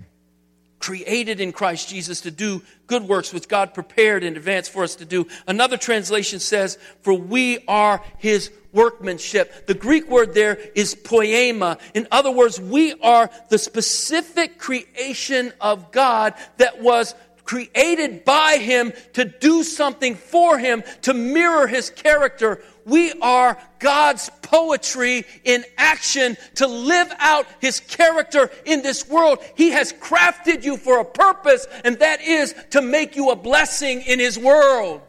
created 0.84 1.40
in 1.40 1.54
Christ 1.54 1.88
Jesus 1.88 2.20
to 2.22 2.32
do 2.32 2.62
good 2.88 3.04
works 3.04 3.32
which 3.32 3.48
God 3.48 3.74
prepared 3.74 4.22
in 4.22 4.36
advance 4.36 4.68
for 4.68 4.84
us 4.84 4.96
to 4.98 5.06
do. 5.06 5.26
Another 5.48 5.78
translation 5.78 6.40
says, 6.40 6.78
for 7.02 7.14
we 7.14 7.60
are 7.70 8.04
his 8.18 8.52
workmanship. 8.74 9.66
The 9.66 9.76
Greek 9.76 10.10
word 10.10 10.34
there 10.34 10.60
is 10.76 10.94
poiema. 10.94 11.80
In 11.94 12.06
other 12.12 12.32
words, 12.32 12.60
we 12.60 12.96
are 13.00 13.30
the 13.48 13.58
specific 13.58 14.58
creation 14.58 15.54
of 15.62 15.94
God 15.94 16.34
that 16.58 16.82
was 16.82 17.16
created 17.44 18.26
by 18.26 18.58
him 18.58 18.94
to 19.14 19.26
do 19.26 19.64
something 19.64 20.16
for 20.16 20.58
him, 20.58 20.84
to 21.02 21.14
mirror 21.14 21.68
his 21.68 21.90
character. 21.90 22.62
We 22.86 23.14
are 23.22 23.58
God's 23.80 24.30
poetry 24.42 25.26
in 25.44 25.66
action 25.78 26.38
to 26.56 26.68
live 26.68 27.12
out 27.18 27.48
His 27.60 27.80
character 27.80 28.52
in 28.66 28.82
this 28.82 29.10
world. 29.10 29.40
He 29.56 29.72
has 29.72 29.92
crafted 29.94 30.64
you 30.64 30.78
for 30.78 31.00
a 31.00 31.06
purpose, 31.06 31.66
and 31.84 31.98
that 32.00 32.22
is 32.22 32.54
to 32.72 32.82
make 32.82 33.16
you 33.16 33.32
a 33.32 33.36
blessing 33.36 34.02
in 34.02 34.20
His 34.20 34.38
world. 34.38 35.02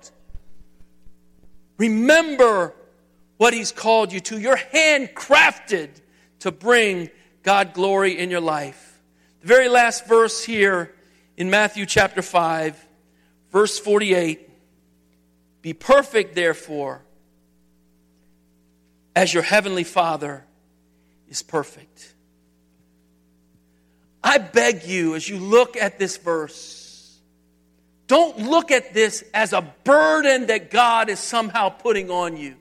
Remember 1.76 2.74
what 3.36 3.52
He's 3.52 3.72
called 3.72 4.12
you 4.12 4.20
to. 4.20 4.40
You're 4.40 4.56
handcrafted 4.56 5.90
to 6.40 6.52
bring 6.52 7.10
God 7.42 7.74
glory 7.74 8.18
in 8.18 8.30
your 8.30 8.40
life. 8.40 9.02
The 9.42 9.48
very 9.48 9.68
last 9.68 10.06
verse 10.06 10.42
here 10.42 10.94
in 11.36 11.50
Matthew 11.50 11.86
chapter 11.86 12.22
5, 12.22 12.86
verse 13.50 13.78
48 13.78 14.48
Be 15.62 15.72
perfect, 15.72 16.34
therefore 16.34 17.02
as 19.16 19.32
your 19.32 19.42
heavenly 19.42 19.84
Father 19.84 20.44
is 21.28 21.42
perfect. 21.42 22.14
I 24.22 24.38
beg 24.38 24.84
you, 24.84 25.14
as 25.14 25.28
you 25.28 25.38
look 25.38 25.76
at 25.76 25.98
this 25.98 26.16
verse, 26.16 27.20
don't 28.06 28.38
look 28.38 28.70
at 28.70 28.94
this 28.94 29.22
as 29.32 29.52
a 29.52 29.62
burden 29.84 30.46
that 30.46 30.70
God 30.70 31.08
is 31.08 31.20
somehow 31.20 31.68
putting 31.68 32.10
on 32.10 32.36
you. 32.36 32.56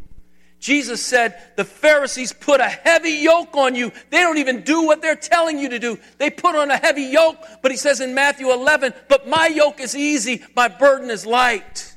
Jesus 0.64 1.06
said, 1.06 1.36
The 1.58 1.66
Pharisees 1.66 2.32
put 2.32 2.62
a 2.62 2.70
heavy 2.70 3.10
yoke 3.10 3.54
on 3.58 3.76
you. 3.76 3.92
They 4.12 4.22
don't 4.22 4.38
even 4.38 4.62
do 4.62 4.84
what 4.84 5.02
they're 5.02 5.14
telling 5.14 5.60
you 5.60 5.68
to 5.68 5.78
do. 5.78 6.00
They 6.20 6.30
put 6.30 6.56
on 6.56 6.72
a 6.72 6.78
heavy 6.78 7.04
yoke, 7.04 7.36
but 7.62 7.70
he 7.70 7.76
says 7.76 8.00
in 8.00 8.14
Matthew 8.14 8.50
11, 8.50 8.94
But 9.10 9.28
my 9.28 9.48
yoke 9.48 9.82
is 9.82 9.94
easy, 9.94 10.42
my 10.56 10.70
burden 10.70 11.10
is 11.10 11.26
light. 11.26 11.94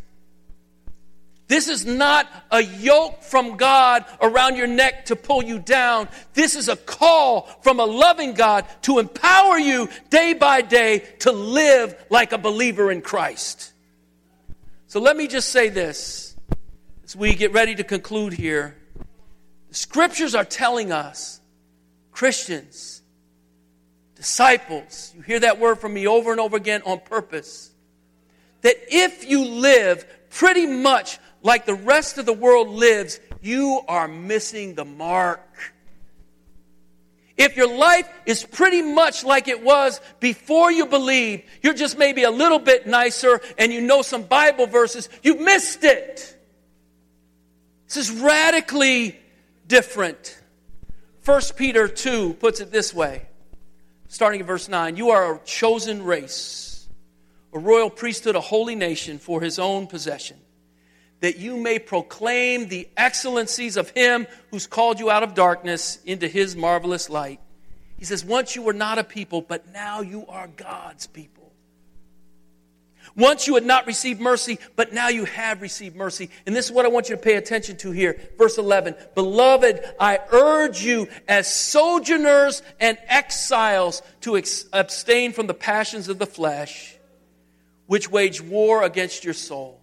This 1.46 1.68
is 1.68 1.86
not 1.86 2.26
a 2.50 2.60
yoke 2.60 3.22
from 3.22 3.56
God 3.56 4.04
around 4.20 4.56
your 4.56 4.66
neck 4.66 5.06
to 5.06 5.14
pull 5.14 5.44
you 5.44 5.60
down. 5.60 6.08
This 6.34 6.56
is 6.56 6.68
a 6.68 6.74
call 6.74 7.42
from 7.62 7.78
a 7.78 7.84
loving 7.84 8.34
God 8.34 8.66
to 8.82 8.98
empower 8.98 9.60
you 9.60 9.88
day 10.10 10.34
by 10.34 10.62
day 10.62 11.04
to 11.20 11.30
live 11.30 11.94
like 12.10 12.32
a 12.32 12.38
believer 12.38 12.90
in 12.90 13.00
Christ. 13.00 13.72
So 14.88 14.98
let 14.98 15.16
me 15.16 15.28
just 15.28 15.50
say 15.50 15.68
this 15.68 16.25
as 17.06 17.14
we 17.14 17.34
get 17.34 17.52
ready 17.52 17.74
to 17.76 17.84
conclude 17.84 18.32
here. 18.32 18.76
The 19.68 19.76
scriptures 19.76 20.34
are 20.34 20.44
telling 20.44 20.90
us, 20.90 21.40
Christians, 22.10 23.00
disciples, 24.16 25.12
you 25.14 25.22
hear 25.22 25.40
that 25.40 25.60
word 25.60 25.78
from 25.78 25.94
me 25.94 26.08
over 26.08 26.32
and 26.32 26.40
over 26.40 26.56
again 26.56 26.82
on 26.84 26.98
purpose, 26.98 27.70
that 28.62 28.74
if 28.88 29.24
you 29.24 29.44
live 29.44 30.04
pretty 30.30 30.66
much 30.66 31.20
like 31.42 31.64
the 31.64 31.74
rest 31.74 32.18
of 32.18 32.26
the 32.26 32.32
world 32.32 32.68
lives, 32.68 33.20
you 33.40 33.82
are 33.86 34.08
missing 34.08 34.74
the 34.74 34.84
mark. 34.84 35.40
If 37.36 37.56
your 37.56 37.72
life 37.72 38.08
is 38.24 38.42
pretty 38.42 38.82
much 38.82 39.22
like 39.22 39.46
it 39.46 39.62
was 39.62 40.00
before 40.18 40.72
you 40.72 40.86
believed, 40.86 41.44
you're 41.62 41.74
just 41.74 41.98
maybe 41.98 42.24
a 42.24 42.30
little 42.32 42.58
bit 42.58 42.88
nicer 42.88 43.40
and 43.58 43.72
you 43.72 43.80
know 43.80 44.02
some 44.02 44.22
Bible 44.24 44.66
verses, 44.66 45.08
you've 45.22 45.38
missed 45.38 45.84
it. 45.84 46.35
This 47.86 47.96
is 47.96 48.10
radically 48.10 49.18
different. 49.66 50.38
1 51.24 51.40
Peter 51.56 51.88
2 51.88 52.34
puts 52.34 52.60
it 52.60 52.70
this 52.70 52.92
way, 52.94 53.26
starting 54.08 54.40
in 54.40 54.46
verse 54.46 54.68
9 54.68 54.96
You 54.96 55.10
are 55.10 55.36
a 55.36 55.38
chosen 55.44 56.02
race, 56.02 56.88
a 57.52 57.58
royal 57.58 57.90
priesthood, 57.90 58.36
a 58.36 58.40
holy 58.40 58.74
nation 58.74 59.18
for 59.18 59.40
his 59.40 59.58
own 59.58 59.86
possession 59.86 60.38
that 61.20 61.38
you 61.38 61.56
may 61.56 61.78
proclaim 61.78 62.68
the 62.68 62.88
excellencies 62.96 63.76
of 63.76 63.90
him 63.90 64.26
who's 64.50 64.66
called 64.66 65.00
you 65.00 65.10
out 65.10 65.22
of 65.22 65.34
darkness 65.34 65.98
into 66.04 66.28
his 66.28 66.54
marvelous 66.54 67.08
light. 67.08 67.40
He 67.98 68.04
says, 68.04 68.24
Once 68.24 68.54
you 68.54 68.62
were 68.62 68.72
not 68.72 68.98
a 68.98 69.04
people, 69.04 69.40
but 69.40 69.72
now 69.72 70.02
you 70.02 70.26
are 70.28 70.48
God's 70.48 71.06
people. 71.06 71.35
Once 73.16 73.46
you 73.46 73.54
had 73.54 73.64
not 73.64 73.86
received 73.86 74.20
mercy, 74.20 74.58
but 74.76 74.92
now 74.92 75.08
you 75.08 75.24
have 75.24 75.62
received 75.62 75.96
mercy. 75.96 76.28
And 76.44 76.54
this 76.54 76.66
is 76.66 76.72
what 76.72 76.84
I 76.84 76.88
want 76.88 77.08
you 77.08 77.16
to 77.16 77.22
pay 77.22 77.36
attention 77.36 77.78
to 77.78 77.90
here. 77.90 78.20
Verse 78.36 78.58
11. 78.58 78.94
Beloved, 79.14 79.80
I 79.98 80.18
urge 80.30 80.82
you 80.82 81.08
as 81.26 81.52
sojourners 81.52 82.62
and 82.78 82.98
exiles 83.06 84.02
to 84.20 84.36
ex- 84.36 84.66
abstain 84.72 85.32
from 85.32 85.46
the 85.46 85.54
passions 85.54 86.08
of 86.08 86.18
the 86.18 86.26
flesh, 86.26 86.94
which 87.86 88.10
wage 88.10 88.42
war 88.42 88.82
against 88.82 89.24
your 89.24 89.34
soul. 89.34 89.80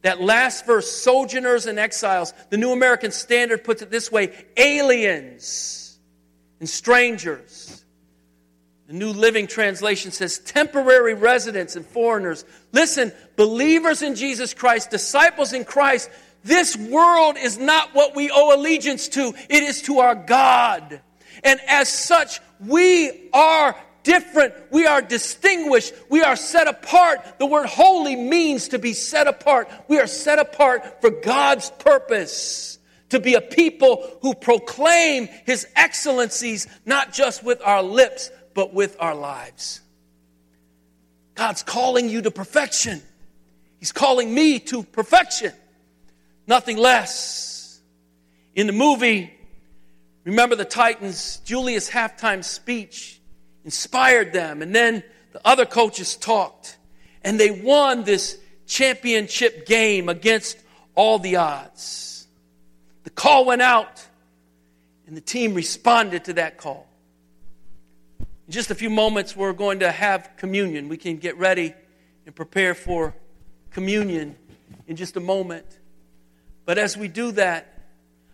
That 0.00 0.22
last 0.22 0.64
verse, 0.64 0.90
sojourners 0.90 1.66
and 1.66 1.78
exiles, 1.78 2.32
the 2.48 2.56
New 2.56 2.72
American 2.72 3.10
Standard 3.10 3.62
puts 3.62 3.82
it 3.82 3.90
this 3.90 4.10
way 4.10 4.32
aliens 4.56 5.98
and 6.60 6.68
strangers. 6.68 7.83
The 8.94 9.00
New 9.00 9.12
Living 9.12 9.48
Translation 9.48 10.12
says 10.12 10.38
temporary 10.38 11.14
residents 11.14 11.74
and 11.74 11.84
foreigners. 11.84 12.44
Listen, 12.70 13.10
believers 13.34 14.02
in 14.02 14.14
Jesus 14.14 14.54
Christ, 14.54 14.88
disciples 14.88 15.52
in 15.52 15.64
Christ, 15.64 16.08
this 16.44 16.76
world 16.76 17.36
is 17.36 17.58
not 17.58 17.92
what 17.92 18.14
we 18.14 18.30
owe 18.30 18.56
allegiance 18.56 19.08
to, 19.08 19.34
it 19.50 19.64
is 19.64 19.82
to 19.82 19.98
our 19.98 20.14
God. 20.14 21.00
And 21.42 21.58
as 21.66 21.88
such, 21.88 22.38
we 22.60 23.30
are 23.32 23.74
different. 24.04 24.54
We 24.70 24.86
are 24.86 25.02
distinguished. 25.02 25.92
We 26.08 26.22
are 26.22 26.36
set 26.36 26.68
apart. 26.68 27.40
The 27.40 27.46
word 27.46 27.66
holy 27.66 28.14
means 28.14 28.68
to 28.68 28.78
be 28.78 28.92
set 28.92 29.26
apart. 29.26 29.68
We 29.88 29.98
are 29.98 30.06
set 30.06 30.38
apart 30.38 31.00
for 31.00 31.10
God's 31.10 31.68
purpose. 31.68 32.78
To 33.10 33.18
be 33.18 33.34
a 33.34 33.40
people 33.40 34.18
who 34.22 34.34
proclaim 34.34 35.28
His 35.46 35.66
excellencies, 35.74 36.68
not 36.86 37.12
just 37.12 37.44
with 37.44 37.60
our 37.64 37.82
lips, 37.82 38.30
but 38.54 38.72
with 38.72 38.96
our 39.00 39.14
lives. 39.14 39.80
God's 41.34 41.62
calling 41.62 42.08
you 42.08 42.22
to 42.22 42.30
perfection. 42.30 43.02
He's 43.78 43.92
calling 43.92 44.32
me 44.32 44.60
to 44.60 44.82
perfection, 44.82 45.52
nothing 46.46 46.76
less. 46.76 47.80
In 48.54 48.66
the 48.68 48.72
movie, 48.72 49.34
remember 50.24 50.54
the 50.54 50.64
Titans, 50.64 51.38
Julius' 51.44 51.90
halftime 51.90 52.44
speech 52.44 53.20
inspired 53.64 54.32
them. 54.32 54.62
And 54.62 54.74
then 54.74 55.02
the 55.32 55.40
other 55.44 55.66
coaches 55.66 56.16
talked. 56.16 56.78
And 57.22 57.38
they 57.38 57.50
won 57.50 58.04
this 58.04 58.38
championship 58.66 59.66
game 59.66 60.08
against 60.08 60.58
all 60.94 61.18
the 61.18 61.36
odds. 61.36 62.26
The 63.02 63.10
call 63.10 63.44
went 63.44 63.60
out, 63.60 64.06
and 65.06 65.16
the 65.16 65.20
team 65.20 65.54
responded 65.54 66.24
to 66.26 66.34
that 66.34 66.56
call. 66.56 66.86
In 68.46 68.52
just 68.52 68.70
a 68.70 68.74
few 68.74 68.90
moments, 68.90 69.34
we're 69.34 69.54
going 69.54 69.80
to 69.80 69.90
have 69.90 70.30
communion. 70.36 70.88
We 70.88 70.98
can 70.98 71.16
get 71.16 71.38
ready 71.38 71.74
and 72.26 72.34
prepare 72.34 72.74
for 72.74 73.14
communion 73.70 74.36
in 74.86 74.96
just 74.96 75.16
a 75.16 75.20
moment. 75.20 75.64
But 76.66 76.76
as 76.76 76.96
we 76.96 77.08
do 77.08 77.32
that, 77.32 77.72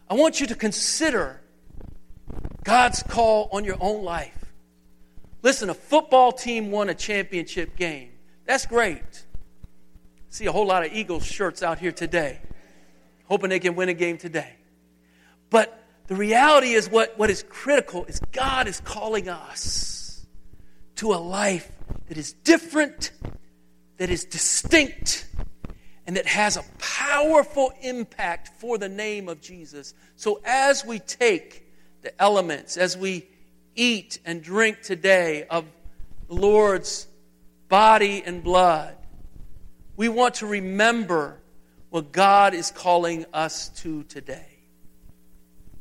I 0.08 0.14
want 0.14 0.40
you 0.40 0.48
to 0.48 0.56
consider 0.56 1.40
God's 2.64 3.02
call 3.04 3.48
on 3.52 3.64
your 3.64 3.76
own 3.80 4.02
life. 4.02 4.52
Listen, 5.42 5.70
a 5.70 5.74
football 5.74 6.32
team 6.32 6.72
won 6.72 6.88
a 6.88 6.94
championship 6.94 7.76
game. 7.76 8.10
That's 8.46 8.66
great. 8.66 9.24
See 10.28 10.46
a 10.46 10.52
whole 10.52 10.66
lot 10.66 10.84
of 10.84 10.92
Eagles 10.92 11.24
shirts 11.24 11.62
out 11.62 11.78
here 11.78 11.92
today, 11.92 12.40
hoping 13.26 13.50
they 13.50 13.60
can 13.60 13.76
win 13.76 13.88
a 13.88 13.94
game 13.94 14.18
today. 14.18 14.54
But 15.50 15.82
the 16.08 16.16
reality 16.16 16.72
is 16.72 16.88
what, 16.88 17.16
what 17.16 17.30
is 17.30 17.44
critical 17.48 18.04
is 18.06 18.20
God 18.32 18.66
is 18.66 18.80
calling 18.80 19.28
us 19.28 19.99
to 21.00 21.14
a 21.14 21.16
life 21.16 21.72
that 22.08 22.18
is 22.18 22.34
different, 22.34 23.12
that 23.96 24.10
is 24.10 24.26
distinct, 24.26 25.26
and 26.06 26.14
that 26.18 26.26
has 26.26 26.58
a 26.58 26.64
powerful 26.76 27.72
impact 27.80 28.50
for 28.58 28.76
the 28.76 28.88
name 28.88 29.26
of 29.26 29.40
Jesus. 29.40 29.94
So 30.16 30.42
as 30.44 30.84
we 30.84 30.98
take 30.98 31.66
the 32.02 32.20
elements, 32.20 32.76
as 32.76 32.98
we 32.98 33.26
eat 33.74 34.18
and 34.26 34.42
drink 34.42 34.82
today 34.82 35.44
of 35.44 35.64
the 36.28 36.34
Lord's 36.34 37.06
body 37.70 38.22
and 38.22 38.44
blood, 38.44 38.94
we 39.96 40.10
want 40.10 40.34
to 40.34 40.46
remember 40.46 41.40
what 41.88 42.12
God 42.12 42.52
is 42.52 42.70
calling 42.70 43.24
us 43.32 43.70
to 43.80 44.02
today. 44.02 44.58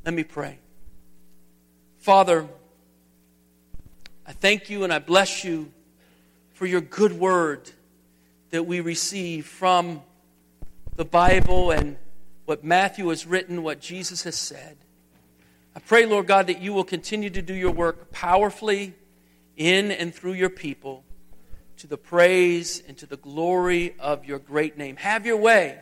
Let 0.06 0.14
me 0.14 0.24
pray. 0.24 0.60
Father, 1.98 2.48
I 4.30 4.32
thank 4.32 4.70
you 4.70 4.84
and 4.84 4.94
I 4.94 5.00
bless 5.00 5.44
you 5.44 5.72
for 6.54 6.68
your 6.68 6.82
good 6.82 7.14
word 7.14 7.72
that 8.52 8.68
we 8.68 8.80
receive 8.80 9.48
from 9.48 10.04
the 10.98 11.04
Bible 11.04 11.72
and 11.72 11.98
what 12.46 12.64
Matthew 12.64 13.08
has 13.08 13.26
written, 13.26 13.64
what 13.64 13.82
Jesus 13.82 14.22
has 14.26 14.36
said. 14.36 14.78
I 15.76 15.80
pray, 15.80 16.06
Lord 16.06 16.28
God, 16.28 16.46
that 16.46 16.62
you 16.62 16.74
will 16.74 16.84
continue 16.84 17.32
to 17.32 17.42
do 17.42 17.56
your 17.56 17.72
work 17.72 18.12
powerfully 18.12 18.94
in 19.58 19.90
and 19.90 20.14
through 20.14 20.34
your 20.34 20.52
people 20.52 21.04
to 21.78 21.88
the 21.88 21.98
praise 21.98 22.84
and 22.88 22.96
to 23.00 23.08
the 23.08 23.18
glory 23.18 23.96
of 23.98 24.26
your 24.26 24.38
great 24.38 24.78
name. 24.78 24.98
Have 24.98 25.26
your 25.26 25.38
way 25.38 25.80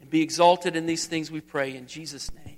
and 0.00 0.10
be 0.10 0.20
exalted 0.20 0.74
in 0.74 0.86
these 0.86 1.06
things, 1.06 1.30
we 1.30 1.40
pray. 1.40 1.76
In 1.76 1.86
Jesus' 1.86 2.32
name. 2.44 2.49